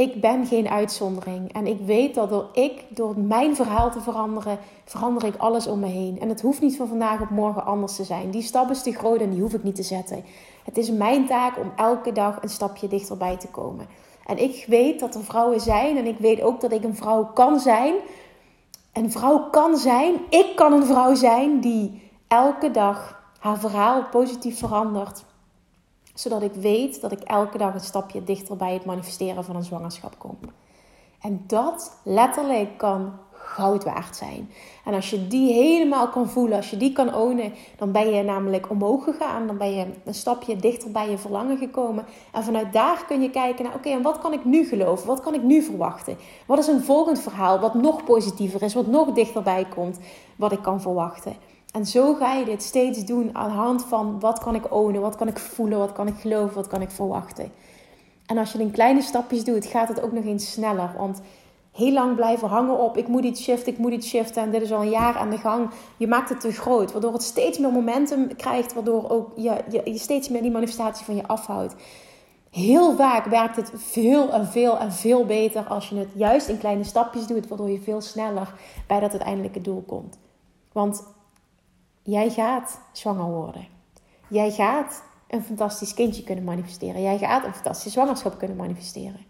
Ik 0.00 0.20
ben 0.20 0.46
geen 0.46 0.68
uitzondering 0.68 1.52
en 1.52 1.66
ik 1.66 1.78
weet 1.84 2.14
dat 2.14 2.28
door 2.28 2.48
ik, 2.52 2.84
door 2.88 3.18
mijn 3.18 3.56
verhaal 3.56 3.90
te 3.90 4.00
veranderen, 4.00 4.58
verander 4.84 5.24
ik 5.24 5.36
alles 5.36 5.66
om 5.66 5.80
me 5.80 5.86
heen. 5.86 6.20
En 6.20 6.28
het 6.28 6.40
hoeft 6.40 6.60
niet 6.60 6.76
van 6.76 6.88
vandaag 6.88 7.20
op 7.20 7.30
morgen 7.30 7.64
anders 7.64 7.96
te 7.96 8.04
zijn. 8.04 8.30
Die 8.30 8.42
stap 8.42 8.70
is 8.70 8.82
te 8.82 8.92
groot 8.92 9.20
en 9.20 9.30
die 9.30 9.40
hoef 9.40 9.52
ik 9.52 9.62
niet 9.62 9.74
te 9.74 9.82
zetten. 9.82 10.24
Het 10.64 10.76
is 10.78 10.90
mijn 10.90 11.26
taak 11.26 11.58
om 11.58 11.72
elke 11.76 12.12
dag 12.12 12.42
een 12.42 12.48
stapje 12.48 12.88
dichterbij 12.88 13.36
te 13.36 13.48
komen. 13.48 13.86
En 14.26 14.42
ik 14.42 14.64
weet 14.68 15.00
dat 15.00 15.14
er 15.14 15.24
vrouwen 15.24 15.60
zijn 15.60 15.96
en 15.96 16.06
ik 16.06 16.18
weet 16.18 16.42
ook 16.42 16.60
dat 16.60 16.72
ik 16.72 16.84
een 16.84 16.96
vrouw 16.96 17.24
kan 17.24 17.60
zijn. 17.60 17.94
Een 18.92 19.10
vrouw 19.10 19.50
kan 19.50 19.76
zijn, 19.76 20.14
ik 20.28 20.52
kan 20.56 20.72
een 20.72 20.86
vrouw 20.86 21.14
zijn 21.14 21.60
die 21.60 22.10
elke 22.28 22.70
dag 22.70 23.22
haar 23.38 23.58
verhaal 23.58 24.04
positief 24.10 24.58
verandert. 24.58 25.24
Zodat 26.20 26.42
ik 26.42 26.54
weet 26.54 27.00
dat 27.00 27.12
ik 27.12 27.20
elke 27.20 27.58
dag 27.58 27.74
een 27.74 27.80
stapje 27.80 28.24
dichter 28.24 28.56
bij 28.56 28.72
het 28.72 28.84
manifesteren 28.84 29.44
van 29.44 29.56
een 29.56 29.64
zwangerschap 29.64 30.14
kom. 30.18 30.38
En 31.20 31.44
dat 31.46 32.00
letterlijk 32.04 32.78
kan 32.78 33.12
goud 33.32 33.84
waard 33.84 34.16
zijn. 34.16 34.50
En 34.84 34.94
als 34.94 35.10
je 35.10 35.26
die 35.26 35.52
helemaal 35.52 36.08
kan 36.08 36.28
voelen, 36.28 36.56
als 36.56 36.70
je 36.70 36.76
die 36.76 36.92
kan 36.92 37.14
ownen, 37.14 37.52
dan 37.76 37.92
ben 37.92 38.10
je 38.10 38.22
namelijk 38.22 38.70
omhoog 38.70 39.04
gegaan. 39.04 39.46
Dan 39.46 39.56
ben 39.56 39.74
je 39.74 39.86
een 40.04 40.14
stapje 40.14 40.56
dichter 40.56 40.90
bij 40.90 41.10
je 41.10 41.18
verlangen 41.18 41.58
gekomen. 41.58 42.04
En 42.32 42.44
vanuit 42.44 42.72
daar 42.72 43.04
kun 43.06 43.22
je 43.22 43.30
kijken 43.30 43.64
naar, 43.64 43.74
oké, 43.74 43.88
en 43.88 44.02
wat 44.02 44.18
kan 44.18 44.32
ik 44.32 44.44
nu 44.44 44.64
geloven? 44.64 45.06
Wat 45.06 45.20
kan 45.20 45.34
ik 45.34 45.42
nu 45.42 45.62
verwachten? 45.62 46.16
Wat 46.46 46.58
is 46.58 46.66
een 46.66 46.82
volgend 46.82 47.20
verhaal 47.20 47.58
wat 47.58 47.74
nog 47.74 48.04
positiever 48.04 48.62
is, 48.62 48.74
wat 48.74 48.86
nog 48.86 49.12
dichterbij 49.12 49.66
komt, 49.74 49.98
wat 50.36 50.52
ik 50.52 50.62
kan 50.62 50.80
verwachten? 50.80 51.36
En 51.72 51.86
zo 51.86 52.14
ga 52.14 52.34
je 52.34 52.44
dit 52.44 52.62
steeds 52.62 53.04
doen 53.04 53.34
aan 53.34 53.48
de 53.48 53.56
hand 53.56 53.84
van 53.84 54.20
wat 54.20 54.38
kan 54.38 54.54
ik 54.54 54.74
ownen, 54.74 55.00
wat 55.00 55.16
kan 55.16 55.28
ik 55.28 55.38
voelen, 55.38 55.78
wat 55.78 55.92
kan 55.92 56.06
ik 56.06 56.14
geloven, 56.14 56.54
wat 56.54 56.66
kan 56.66 56.82
ik 56.82 56.90
verwachten. 56.90 57.52
En 58.26 58.38
als 58.38 58.52
je 58.52 58.58
het 58.58 58.66
in 58.66 58.72
kleine 58.72 59.02
stapjes 59.02 59.44
doet, 59.44 59.66
gaat 59.66 59.88
het 59.88 60.02
ook 60.02 60.12
nog 60.12 60.24
eens 60.24 60.52
sneller. 60.52 60.94
Want 60.98 61.20
heel 61.72 61.92
lang 61.92 62.16
blijven 62.16 62.48
hangen 62.48 62.78
op 62.78 62.96
ik 62.96 63.08
moet 63.08 63.24
iets 63.24 63.42
shiften, 63.42 63.72
ik 63.72 63.78
moet 63.78 63.92
iets 63.92 64.08
shiften 64.08 64.42
en 64.42 64.50
dit 64.50 64.62
is 64.62 64.72
al 64.72 64.82
een 64.82 64.90
jaar 64.90 65.16
aan 65.16 65.30
de 65.30 65.38
gang. 65.38 65.70
Je 65.96 66.06
maakt 66.06 66.28
het 66.28 66.40
te 66.40 66.52
groot, 66.52 66.92
waardoor 66.92 67.12
het 67.12 67.22
steeds 67.22 67.58
meer 67.58 67.72
momentum 67.72 68.36
krijgt, 68.36 68.74
waardoor 68.74 69.10
ook 69.10 69.32
je, 69.36 69.56
je, 69.70 69.80
je 69.84 69.98
steeds 69.98 70.28
meer 70.28 70.42
die 70.42 70.50
manifestatie 70.50 71.04
van 71.04 71.16
je 71.16 71.26
afhoudt. 71.26 71.74
Heel 72.50 72.96
vaak 72.96 73.24
werkt 73.24 73.56
het 73.56 73.72
veel 73.76 74.32
en 74.32 74.46
veel 74.46 74.78
en 74.78 74.92
veel 74.92 75.26
beter 75.26 75.62
als 75.62 75.88
je 75.88 75.96
het 75.96 76.08
juist 76.14 76.48
in 76.48 76.58
kleine 76.58 76.84
stapjes 76.84 77.26
doet, 77.26 77.48
waardoor 77.48 77.70
je 77.70 77.80
veel 77.80 78.00
sneller 78.00 78.54
bij 78.86 79.00
dat 79.00 79.10
uiteindelijke 79.10 79.60
doel 79.60 79.84
komt. 79.86 80.18
Want 80.72 81.04
jij 82.02 82.30
gaat 82.30 82.80
zwanger 82.92 83.30
worden. 83.30 83.66
Jij 84.28 84.50
gaat 84.50 85.02
een 85.28 85.42
fantastisch 85.42 85.94
kindje 85.94 86.22
kunnen 86.22 86.44
manifesteren. 86.44 87.02
Jij 87.02 87.18
gaat 87.18 87.44
een 87.44 87.54
fantastische 87.54 87.90
zwangerschap 87.90 88.38
kunnen 88.38 88.56
manifesteren. 88.56 89.28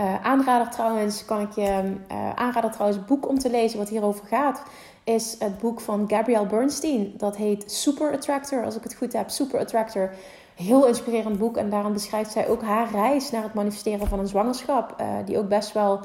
Uh, 0.00 0.24
aanrader 0.24 0.70
trouwens, 0.70 1.24
kan 1.24 1.40
ik 1.40 1.52
je 1.52 1.94
uh, 2.10 2.32
aanrader 2.34 2.70
trouwens, 2.70 3.04
boek 3.04 3.28
om 3.28 3.38
te 3.38 3.50
lezen 3.50 3.78
wat 3.78 3.88
hierover 3.88 4.26
gaat, 4.26 4.62
is 5.04 5.36
het 5.38 5.58
boek 5.58 5.80
van 5.80 6.04
Gabrielle 6.08 6.46
Bernstein. 6.46 7.12
Dat 7.16 7.36
heet 7.36 7.72
Super 7.72 8.12
Attractor, 8.12 8.64
als 8.64 8.76
ik 8.76 8.82
het 8.82 8.94
goed 8.94 9.12
heb. 9.12 9.30
Super 9.30 9.60
Attractor. 9.60 10.14
Heel 10.54 10.86
inspirerend 10.86 11.38
boek. 11.38 11.56
En 11.56 11.70
daarin 11.70 11.92
beschrijft 11.92 12.32
zij 12.32 12.48
ook 12.48 12.62
haar 12.62 12.90
reis 12.90 13.30
naar 13.30 13.42
het 13.42 13.54
manifesteren 13.54 14.08
van 14.08 14.18
een 14.18 14.26
zwangerschap. 14.26 15.00
Uh, 15.00 15.06
die 15.24 15.38
ook 15.38 15.48
best 15.48 15.72
wel 15.72 16.00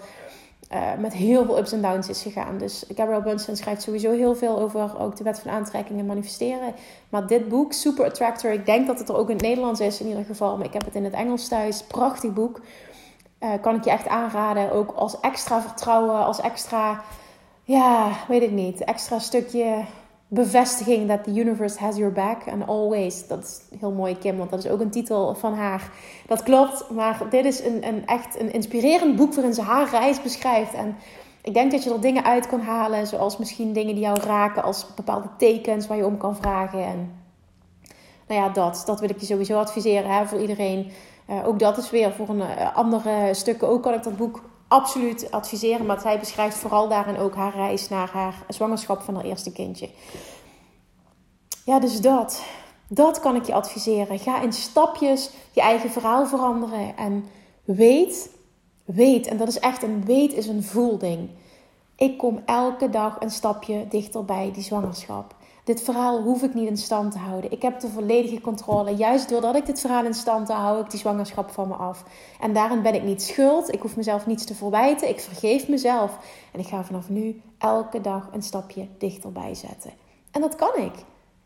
met 1.00 1.14
heel 1.14 1.46
veel 1.46 1.58
ups 1.58 1.72
en 1.72 1.82
downs 1.82 2.10
is 2.10 2.22
gegaan. 2.22 2.58
Dus 2.58 2.86
Gabrielle 2.88 3.24
Bernstein 3.24 3.58
schrijft 3.58 3.82
sowieso 3.82 4.12
heel 4.12 4.36
veel 4.36 4.60
over 4.60 5.00
ook 5.00 5.16
de 5.16 5.24
wet 5.24 5.40
van 5.40 5.52
aantrekking 5.52 6.00
en 6.00 6.06
manifesteren. 6.06 6.74
Maar 7.10 7.28
dit 7.28 7.48
boek, 7.48 7.74
Super 7.74 8.06
Attractor, 8.06 8.52
ik 8.52 8.66
denk 8.66 8.88
dat 8.88 9.00
het 9.00 9.10
er 9.10 9.16
ook 9.16 9.30
in 9.30 9.36
het 9.36 9.46
Nederlands 9.46 9.80
is 9.80 10.02
in 10.02 10.08
ieder 10.08 10.26
geval. 10.26 10.58
Maar 10.58 10.66
ik 10.66 10.74
heb 10.74 10.86
het 10.86 10.96
in 10.96 11.04
het 11.04 11.14
Engels 11.14 11.48
thuis. 11.48 11.84
Prachtig 11.84 12.34
boek. 12.34 12.62
Uh, 13.40 13.50
kan 13.62 13.76
ik 13.76 13.84
je 13.84 13.90
echt 13.90 14.08
aanraden. 14.08 14.72
Ook 14.72 14.92
als 14.92 15.20
extra 15.20 15.62
vertrouwen, 15.62 16.26
als 16.26 16.42
extra, 16.42 17.04
ja, 17.64 18.10
weet 18.28 18.42
ik 18.42 18.52
niet, 18.52 18.84
extra 18.84 19.20
stukje 19.20 19.86
bevestiging 20.34 21.08
dat 21.08 21.24
the 21.24 21.32
universe 21.32 21.80
has 21.80 21.98
your 21.98 22.12
back 22.12 22.48
and 22.48 22.68
always. 22.68 23.28
Dat 23.28 23.44
is 23.44 23.78
heel 23.80 23.92
mooi, 23.92 24.18
Kim, 24.18 24.38
want 24.38 24.50
dat 24.50 24.64
is 24.64 24.72
ook 24.72 24.80
een 24.80 24.90
titel 24.90 25.36
van 25.36 25.54
haar. 25.54 25.92
Dat 26.28 26.44
klopt, 26.44 26.90
maar 26.90 27.22
dit 27.30 27.46
is 27.46 27.64
een, 27.64 27.88
een 27.88 28.06
echt 28.06 28.40
een 28.40 28.54
inspirerend 28.54 29.16
boek 29.16 29.34
waarin 29.34 29.54
ze 29.54 29.62
haar 29.62 29.90
reis 29.90 30.22
beschrijft. 30.22 30.74
En 30.74 30.96
ik 31.42 31.54
denk 31.54 31.72
dat 31.72 31.84
je 31.84 31.94
er 31.94 32.02
dingen 32.02 32.24
uit 32.24 32.48
kan 32.48 32.60
halen, 32.62 33.08
zoals 33.08 33.38
misschien 33.38 33.74
dingen 33.74 33.96
die 33.96 34.04
jou 34.04 34.20
raken, 34.20 34.64
als 34.64 34.88
bepaalde 34.96 35.30
tekens 35.38 35.88
waar 35.88 35.98
je 35.98 36.06
om 36.06 36.18
kan 36.18 36.36
vragen. 36.36 36.84
En 36.86 37.12
nou 38.28 38.42
ja, 38.42 38.50
dat, 38.50 38.84
dat 38.86 39.00
wil 39.00 39.10
ik 39.10 39.20
je 39.20 39.26
sowieso 39.26 39.60
adviseren 39.60 40.12
hè, 40.12 40.26
voor 40.26 40.40
iedereen 40.40 40.92
uh, 41.30 41.48
ook 41.48 41.60
dat 41.60 41.78
is 41.78 41.90
weer 41.90 42.12
voor 42.12 42.30
een 42.30 42.38
uh, 42.38 42.76
andere 42.76 43.34
stukken. 43.34 43.68
Ook 43.68 43.84
kan 43.84 43.94
ik 43.94 44.04
dat 44.04 44.18
boek 44.18 44.42
absoluut 44.74 45.32
adviseren. 45.32 45.86
Maar 45.86 46.00
zij 46.00 46.20
beschrijft 46.20 46.58
vooral 46.58 46.88
daarin 46.88 47.18
ook 47.18 47.36
haar 47.36 47.56
reis 47.56 47.90
naar 47.90 48.10
haar 48.10 48.46
zwangerschap 48.48 49.02
van 49.02 49.16
haar 49.16 49.24
eerste 49.24 49.52
kindje. 49.52 49.90
Ja, 51.66 51.80
dus 51.80 52.02
dat. 52.02 52.44
Dat 52.88 53.20
kan 53.20 53.36
ik 53.36 53.46
je 53.46 53.54
adviseren. 53.54 54.20
Ga 54.20 54.42
in 54.42 54.54
stapjes 54.54 55.30
je 55.52 55.62
eigen 55.62 55.90
verhaal 55.90 56.28
veranderen. 56.28 56.98
En 56.98 57.26
weet, 57.64 58.30
weet, 58.86 59.28
en 59.28 59.38
dat 59.38 59.48
is 59.48 59.60
echt 59.60 59.84
een 59.84 60.06
weet 60.06 60.34
is 60.34 60.48
een 60.48 60.64
voelding. 60.64 61.30
Ik 61.96 62.18
kom 62.18 62.42
elke 62.46 62.90
dag 62.90 63.18
een 63.20 63.32
stapje 63.32 63.88
dichter 63.90 64.26
bij 64.26 64.52
die 64.54 64.64
zwangerschap. 64.64 65.36
Dit 65.64 65.82
verhaal 65.82 66.22
hoef 66.22 66.44
ik 66.44 66.54
niet 66.54 66.68
in 66.68 66.78
stand 66.78 67.12
te 67.12 67.18
houden. 67.18 67.52
Ik 67.52 67.62
heb 67.62 67.80
de 67.80 67.88
volledige 67.88 68.42
controle. 68.42 68.96
Juist 68.96 69.30
doordat 69.30 69.56
ik 69.56 69.66
dit 69.66 69.80
verhaal 69.80 70.06
in 70.06 70.14
stand 70.14 70.48
hou, 70.48 70.62
hou 70.62 70.82
ik 70.82 70.90
die 70.90 71.00
zwangerschap 71.00 71.52
van 71.52 71.68
me 71.68 71.74
af. 71.74 72.04
En 72.40 72.54
daarin 72.54 72.82
ben 72.82 72.96
ik 72.96 73.04
niet 73.04 73.22
schuld. 73.22 73.74
Ik 73.74 73.82
hoef 73.82 73.96
mezelf 73.96 74.26
niets 74.26 74.46
te 74.46 74.56
verwijten. 74.56 75.10
Ik 75.10 75.20
vergeef 75.20 75.68
mezelf. 75.68 76.18
En 76.52 76.60
ik 76.60 76.68
ga 76.68 76.84
vanaf 76.84 77.10
nu 77.10 77.42
elke 77.58 78.02
dag 78.02 78.30
een 78.32 78.42
stapje 78.42 78.88
dichterbij 78.98 79.56
zetten. 79.56 79.92
En 80.32 80.42
dat 80.42 80.56
kan 80.56 80.76
ik. 80.76 80.94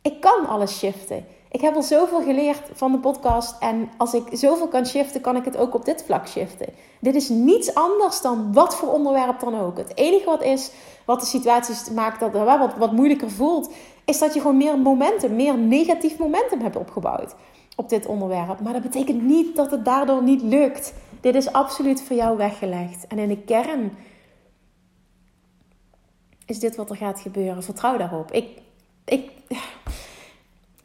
Ik 0.02 0.22
kan 0.22 0.48
alles 0.48 0.78
shiften. 0.78 1.26
Ik 1.52 1.62
heb 1.62 1.76
al 1.76 1.84
zoveel 1.84 2.22
geleerd 2.22 2.62
van 2.74 2.92
de 2.92 2.98
podcast. 2.98 3.56
En 3.60 3.90
als 3.98 4.14
ik 4.14 4.24
zoveel 4.32 4.68
kan 4.68 4.86
shiften, 4.86 5.22
kan 5.22 5.36
ik 5.36 5.46
het 5.46 5.58
ook 5.58 5.74
op 5.74 5.86
dit 5.86 6.04
vlak 6.06 6.28
shiften. 6.28 6.68
Dit 7.00 7.16
is 7.16 7.30
niets 7.30 7.74
anders 7.74 8.22
dan 8.22 8.54
wat 8.54 8.76
voor 8.76 8.92
onderwerp 8.92 9.40
dan 9.40 9.60
ook. 9.60 9.78
Het 9.78 9.98
enige 9.98 10.26
wat 10.26 10.44
is, 10.44 10.72
wat 11.06 11.20
de 11.20 11.26
situaties 11.26 11.90
maakt 11.90 12.20
dat 12.20 12.34
het 12.34 12.44
wat, 12.44 12.76
wat 12.78 12.92
moeilijker 12.92 13.32
voelt, 13.32 13.74
is 14.06 14.20
dat 14.20 14.34
je 14.34 14.40
gewoon 14.42 14.58
meer 14.58 14.80
momentum, 14.80 15.36
meer 15.36 15.58
negatief 15.58 16.18
momentum 16.18 16.62
hebt 16.62 16.76
opgebouwd 16.76 17.36
op 17.76 17.90
dit 17.90 18.06
onderwerp. 18.06 18.60
Maar 18.60 18.74
dat 18.74 18.82
betekent 18.82 19.22
niet 19.22 19.56
dat 19.56 19.72
het 19.72 19.86
daardoor 19.86 20.24
niet 20.24 20.42
lukt. 20.42 20.94
Dit 21.22 21.36
is 21.36 21.52
absoluut 21.52 22.02
voor 22.02 22.16
jou 22.16 22.38
weggelegd. 22.38 23.08
En 23.08 23.20
in 23.20 23.30
de 23.30 23.38
kern 23.38 23.98
is 26.46 26.60
dit 26.60 26.76
wat 26.76 26.90
er 26.90 26.96
gaat 26.96 27.20
gebeuren. 27.20 27.64
Vertrouw 27.64 27.98
daarop. 27.98 28.32
Ik, 28.32 28.62
ik, 29.06 29.32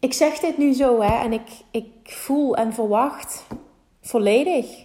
ik 0.02 0.12
zeg 0.12 0.38
dit 0.38 0.59
nu 0.59 0.73
zo 0.73 1.00
hè, 1.00 1.23
en 1.23 1.32
ik, 1.32 1.49
ik 1.71 1.90
voel 2.02 2.56
en 2.56 2.73
verwacht 2.73 3.47
volledig 4.00 4.85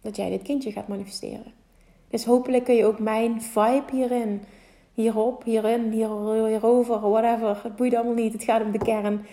dat 0.00 0.16
jij 0.16 0.30
dit 0.30 0.42
kindje 0.42 0.72
gaat 0.72 0.88
manifesteren. 0.88 1.52
Dus 2.08 2.24
hopelijk 2.24 2.64
kun 2.64 2.74
je 2.74 2.86
ook 2.86 2.98
mijn 2.98 3.42
vibe 3.42 3.90
hierin 3.92 4.42
hierop, 4.94 5.44
hierin, 5.44 5.90
hier, 5.90 6.08
hierover, 6.46 7.00
whatever. 7.10 7.60
Het 7.62 7.76
boeit 7.76 7.94
allemaal 7.94 8.14
niet. 8.14 8.32
Het 8.32 8.44
gaat 8.44 8.62
om 8.62 8.70
de 8.70 8.78
kern. 8.78 9.26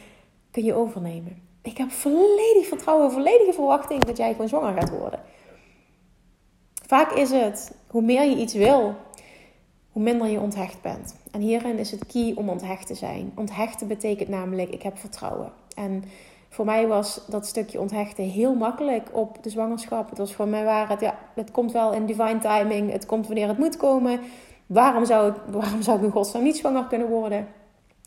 Kun 0.51 0.63
je 0.63 0.74
overnemen. 0.74 1.41
Ik 1.62 1.77
heb 1.77 1.91
volledig 1.91 2.67
vertrouwen, 2.67 3.12
volledige 3.12 3.53
verwachting 3.53 4.03
dat 4.03 4.17
jij 4.17 4.31
gewoon 4.31 4.48
zwanger 4.48 4.74
gaat 4.74 4.89
worden. 4.89 5.20
Vaak 6.88 7.12
is 7.12 7.31
het, 7.31 7.75
hoe 7.88 8.01
meer 8.01 8.24
je 8.24 8.36
iets 8.36 8.53
wil, 8.53 8.96
hoe 9.91 10.03
minder 10.03 10.27
je 10.27 10.39
onthecht 10.39 10.81
bent. 10.81 11.15
En 11.31 11.41
hierin 11.41 11.77
is 11.77 11.91
het 11.91 12.05
key 12.05 12.33
om 12.36 12.50
onthecht 12.50 12.88
te 12.88 12.95
zijn. 12.95 13.31
Onthechten 13.36 13.88
betekent 13.88 14.29
namelijk, 14.29 14.69
ik 14.69 14.81
heb 14.81 14.98
vertrouwen. 14.98 15.51
En 15.75 16.03
voor 16.50 16.65
mij 16.65 16.88
was 16.88 17.21
dat 17.27 17.45
stukje 17.45 17.79
onthechten 17.79 18.24
heel 18.24 18.55
makkelijk 18.55 19.10
op 19.12 19.43
de 19.43 19.50
zwangerschap. 19.50 20.10
Het 20.10 20.17
was 20.17 20.33
voor 20.33 20.48
mij 20.48 20.63
waar 20.63 20.89
het, 20.89 21.00
ja, 21.00 21.17
het 21.36 21.51
komt 21.51 21.71
wel 21.71 21.93
in 21.93 22.05
divine 22.05 22.39
timing. 22.39 22.91
Het 22.91 23.05
komt 23.05 23.27
wanneer 23.27 23.48
het 23.48 23.57
moet 23.57 23.77
komen. 23.77 24.19
Waarom 24.65 25.05
zou, 25.05 25.31
ik, 25.31 25.36
waarom 25.48 25.81
zou 25.81 25.98
ik 25.98 26.03
in 26.03 26.12
godsnaam 26.12 26.43
niet 26.43 26.57
zwanger 26.57 26.86
kunnen 26.86 27.07
worden? 27.07 27.48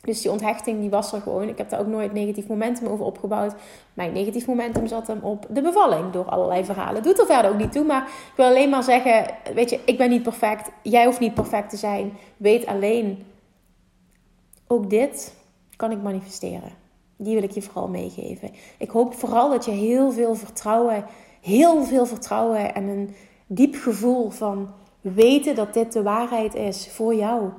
Dus 0.05 0.21
die 0.21 0.31
onthechting 0.31 0.81
die 0.81 0.91
was 0.91 1.13
er 1.13 1.21
gewoon. 1.21 1.49
Ik 1.49 1.59
heb 1.59 1.69
daar 1.69 1.81
ook 1.81 1.87
nooit 1.87 2.13
negatief 2.13 2.47
momentum 2.47 2.87
over 2.87 3.05
opgebouwd. 3.05 3.55
Mijn 3.95 4.13
negatief 4.13 4.47
momentum 4.47 4.87
zat 4.87 5.07
hem 5.07 5.19
op 5.23 5.47
de 5.49 5.63
bevalling 5.63 6.13
door 6.13 6.25
allerlei 6.25 6.65
verhalen. 6.65 7.03
Doet 7.03 7.19
er 7.19 7.27
verder 7.27 7.51
ook 7.51 7.59
niet 7.59 7.73
toe. 7.73 7.85
Maar 7.85 8.03
ik 8.03 8.33
wil 8.37 8.47
alleen 8.47 8.71
maar 8.71 8.83
zeggen: 8.83 9.27
Weet 9.55 9.71
je, 9.71 9.81
ik 9.85 9.99
ben 9.99 10.11
niet 10.11 10.23
perfect. 10.23 10.71
Jij 10.83 11.05
hoeft 11.05 11.21
niet 11.21 11.35
perfect 11.35 11.71
te 11.71 11.77
zijn. 11.77 12.13
Weet 12.37 12.67
alleen, 12.67 13.25
ook 14.67 14.91
dit 14.91 15.35
kan 15.77 15.91
ik 15.91 16.03
manifesteren. 16.03 16.71
Die 17.17 17.35
wil 17.35 17.43
ik 17.43 17.51
je 17.51 17.63
vooral 17.63 17.89
meegeven. 17.89 18.51
Ik 18.79 18.91
hoop 18.91 19.15
vooral 19.15 19.51
dat 19.51 19.65
je 19.65 19.71
heel 19.71 20.13
veel 20.13 20.35
vertrouwen, 20.35 21.05
heel 21.41 21.85
veel 21.85 22.07
vertrouwen 22.07 22.75
en 22.75 22.89
een 22.89 23.15
diep 23.47 23.75
gevoel 23.75 24.31
van 24.31 24.69
weten 25.01 25.55
dat 25.55 25.75
dit 25.75 25.93
de 25.93 26.03
waarheid 26.03 26.55
is 26.55 26.89
voor 26.89 27.15
jou 27.15 27.51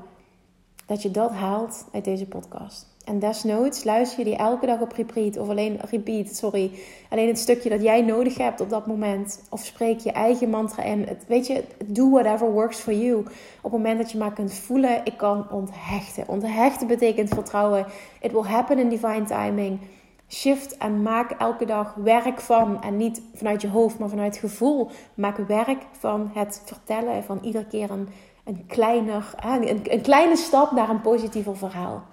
dat 0.86 1.01
je 1.01 1.12
dat 1.12 1.32
haalt 1.32 1.86
uit 1.92 2.04
deze 2.04 2.25
podcast. 2.25 2.94
En 3.06 3.20
desnoods 3.20 3.84
luister 3.84 4.20
je 4.20 4.25
die 4.25 4.36
elke 4.36 4.65
dag 4.65 4.80
op 4.80 4.92
repeat. 4.92 5.38
Of 5.38 5.50
alleen 5.50 5.80
repeat, 5.89 6.36
sorry. 6.36 6.72
Alleen 7.10 7.27
het 7.27 7.39
stukje 7.39 7.70
dat 7.70 7.82
jij 7.82 8.01
nodig 8.01 8.38
hebt 8.38 8.62
op 8.62 8.70
dat 8.70 8.88
moment. 8.88 9.44
Of 9.50 9.65
spreek 9.65 10.00
je 10.00 10.12
eigen 10.12 10.50
mantra 10.50 10.84
in. 10.84 11.08
weet 11.27 11.48
je, 11.48 11.63
do 11.86 12.10
whatever 12.10 12.51
works 12.51 12.80
for 12.80 12.94
you. 12.94 13.18
Op 13.18 13.27
het 13.62 13.72
moment 13.72 13.98
dat 13.98 14.12
je 14.12 14.18
maar 14.18 14.34
kunt 14.34 14.54
voelen, 14.54 15.01
ik 15.04 15.18
kan 15.18 15.51
onthechten. 15.51 16.27
Onthechten 16.27 16.88
betekent 16.88 17.30
vertrouwen. 17.30 17.86
It 18.22 18.32
will 18.32 18.42
happen 18.42 18.80
in 18.80 18.89
divine 18.89 19.24
timing. 19.24 19.80
Shift 20.27 20.77
en 20.77 21.01
maak 21.01 21.32
elke 21.32 21.65
dag 21.65 21.94
werk 21.94 22.42
van. 22.42 22.82
En 22.82 22.98
niet 22.98 23.22
vanuit 23.34 23.62
je 23.62 23.70
hoofd, 23.70 24.00
maar 24.00 24.10
vanuit 24.10 24.38
gevoel. 24.38 24.89
Maak 25.13 25.38
werk 25.38 25.82
van 25.92 26.32
het 26.34 26.62
vertellen 26.65 27.24
van 27.24 27.39
iedere 27.42 27.65
keer 27.65 27.92
een, 27.92 28.08
een, 28.46 28.66
kleiner, 28.68 29.34
een, 29.40 29.94
een 29.94 30.02
kleine 30.02 30.36
stap 30.36 30.72
naar 30.72 30.90
een 30.90 31.02
positiever 31.02 31.58
verhaal. 31.58 32.04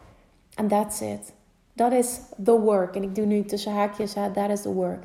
And 0.55 0.69
that's 0.69 1.01
it. 1.01 1.33
Dat 1.73 1.93
is 1.93 2.21
the 2.45 2.61
work. 2.61 2.97
En 2.97 3.03
ik 3.03 3.15
doe 3.15 3.25
nu 3.25 3.45
tussen 3.45 3.73
haakjes, 3.73 4.12
that 4.12 4.51
is 4.51 4.62
the 4.62 4.73
work. 4.73 5.03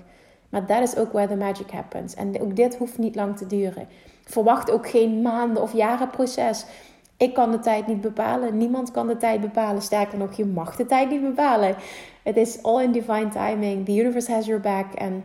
Maar 0.50 0.65
dat 0.65 0.81
is 0.81 0.98
ook 0.98 1.12
where 1.12 1.27
the 1.27 1.36
magic 1.36 1.72
happens. 1.72 2.13
En 2.13 2.41
ook 2.41 2.55
dit 2.55 2.77
hoeft 2.77 2.98
niet 2.98 3.15
lang 3.15 3.38
te 3.38 3.48
duren. 3.48 3.88
Verwacht 4.25 4.72
ook 4.72 4.89
geen 4.89 5.22
maanden 5.22 5.62
of 5.62 5.74
jaren 5.74 6.10
proces. 6.10 6.65
Ik 7.17 7.34
kan 7.34 7.51
de 7.51 7.60
tijd 7.60 7.88
niet 7.88 8.01
bepalen. 8.01 8.57
Niemand 8.57 8.91
kan 8.91 9.07
de 9.07 9.17
tijd 9.17 9.41
bepalen. 9.41 9.81
Sterker 9.81 10.17
nog, 10.17 10.34
je 10.34 10.46
mag 10.46 10.75
de 10.75 10.86
tijd 10.86 11.10
niet 11.10 11.22
bepalen. 11.22 11.75
Het 12.24 12.38
is 12.38 12.63
all 12.63 12.84
in 12.84 12.91
divine 12.91 13.29
timing. 13.29 13.86
The 13.86 13.96
universe 13.96 14.31
has 14.31 14.46
your 14.46 14.62
back. 14.62 14.93
En 14.93 15.24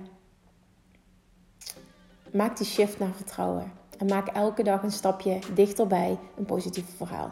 maak 2.32 2.56
die 2.56 2.66
shift 2.66 2.99
naar 2.99 3.12
vertrouwen. 3.16 3.81
En 3.99 4.06
maak 4.06 4.28
elke 4.28 4.62
dag 4.62 4.82
een 4.82 4.90
stapje 4.90 5.38
dichterbij 5.54 6.18
een 6.37 6.44
positief 6.44 6.84
verhaal. 6.96 7.30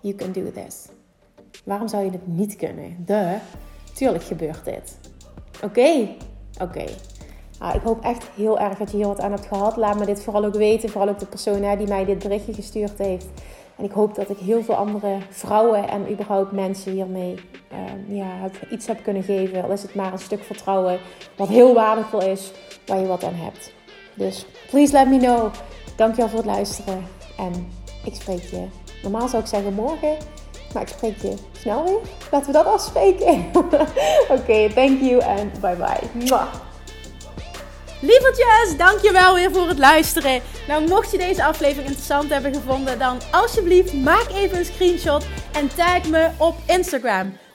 You 0.00 0.14
can 0.14 0.32
do 0.32 0.50
this. 0.52 0.86
Waarom 1.64 1.88
zou 1.88 2.04
je 2.04 2.10
het 2.10 2.26
niet 2.26 2.56
kunnen? 2.56 3.04
De, 3.06 3.36
tuurlijk 3.94 4.24
gebeurt 4.24 4.64
dit. 4.64 4.98
Oké, 5.62 6.08
oké. 6.60 6.84
Ah, 7.58 7.74
ik 7.74 7.82
hoop 7.82 8.04
echt 8.04 8.24
heel 8.36 8.58
erg 8.58 8.78
dat 8.78 8.90
je 8.90 8.96
hier 8.96 9.06
wat 9.06 9.20
aan 9.20 9.32
hebt 9.32 9.46
gehad. 9.46 9.76
Laat 9.76 9.98
me 9.98 10.06
dit 10.06 10.22
vooral 10.22 10.44
ook 10.44 10.54
weten. 10.54 10.88
Vooral 10.88 11.08
ook 11.08 11.18
de 11.18 11.26
persoon 11.26 11.76
die 11.78 11.88
mij 11.88 12.04
dit 12.04 12.18
berichtje 12.18 12.54
gestuurd 12.54 12.98
heeft. 12.98 13.26
En 13.76 13.84
ik 13.84 13.92
hoop 13.92 14.14
dat 14.14 14.30
ik 14.30 14.38
heel 14.38 14.62
veel 14.62 14.74
andere 14.74 15.18
vrouwen 15.30 15.88
en 15.88 16.10
überhaupt 16.10 16.52
mensen 16.52 16.92
hiermee 16.92 17.34
uh, 17.72 18.16
ja, 18.16 18.50
iets 18.70 18.86
heb 18.86 19.02
kunnen 19.02 19.22
geven. 19.22 19.62
Al 19.62 19.70
is 19.70 19.82
het 19.82 19.94
maar 19.94 20.12
een 20.12 20.18
stuk 20.18 20.42
vertrouwen 20.42 20.98
wat 21.36 21.48
heel 21.48 21.74
waardevol 21.74 22.22
is, 22.22 22.52
waar 22.86 22.98
je 22.98 23.06
wat 23.06 23.24
aan 23.24 23.34
hebt. 23.34 23.72
Dus 24.14 24.44
please 24.70 24.92
let 24.92 25.08
me 25.08 25.18
know. 25.18 25.52
Dankjewel 25.96 26.28
voor 26.28 26.38
het 26.38 26.48
luisteren. 26.48 27.06
En 27.36 27.72
ik 28.04 28.14
spreek 28.14 28.42
je. 28.42 28.66
Normaal 29.02 29.28
zou 29.28 29.42
ik 29.42 29.48
zeggen 29.48 29.74
morgen. 29.74 30.16
Maar 30.72 30.82
ik 30.82 30.88
spreek 30.88 31.16
je 31.22 31.34
snel 31.60 31.84
weer. 31.84 31.98
Laten 32.30 32.46
we 32.46 32.52
dat 32.52 32.66
afspreken. 32.66 33.44
Oké, 34.38 34.72
thank 34.74 35.00
you 35.00 35.18
en 35.18 35.52
bye 35.60 35.76
bye. 35.76 36.24
Mwah. 36.26 36.54
Lievertjes, 38.00 38.76
dankjewel 38.76 39.34
weer 39.34 39.52
voor 39.52 39.68
het 39.68 39.78
luisteren. 39.78 40.40
Nou, 40.68 40.88
mocht 40.88 41.10
je 41.10 41.18
deze 41.18 41.44
aflevering 41.44 41.86
interessant 41.86 42.30
hebben 42.30 42.54
gevonden, 42.54 42.98
dan 42.98 43.18
alsjeblieft 43.30 43.92
maak 43.92 44.26
even 44.34 44.58
een 44.58 44.64
screenshot 44.64 45.26
en 45.52 45.68
tag 45.76 46.08
me 46.08 46.28
op 46.36 46.54
Instagram. 46.66 47.36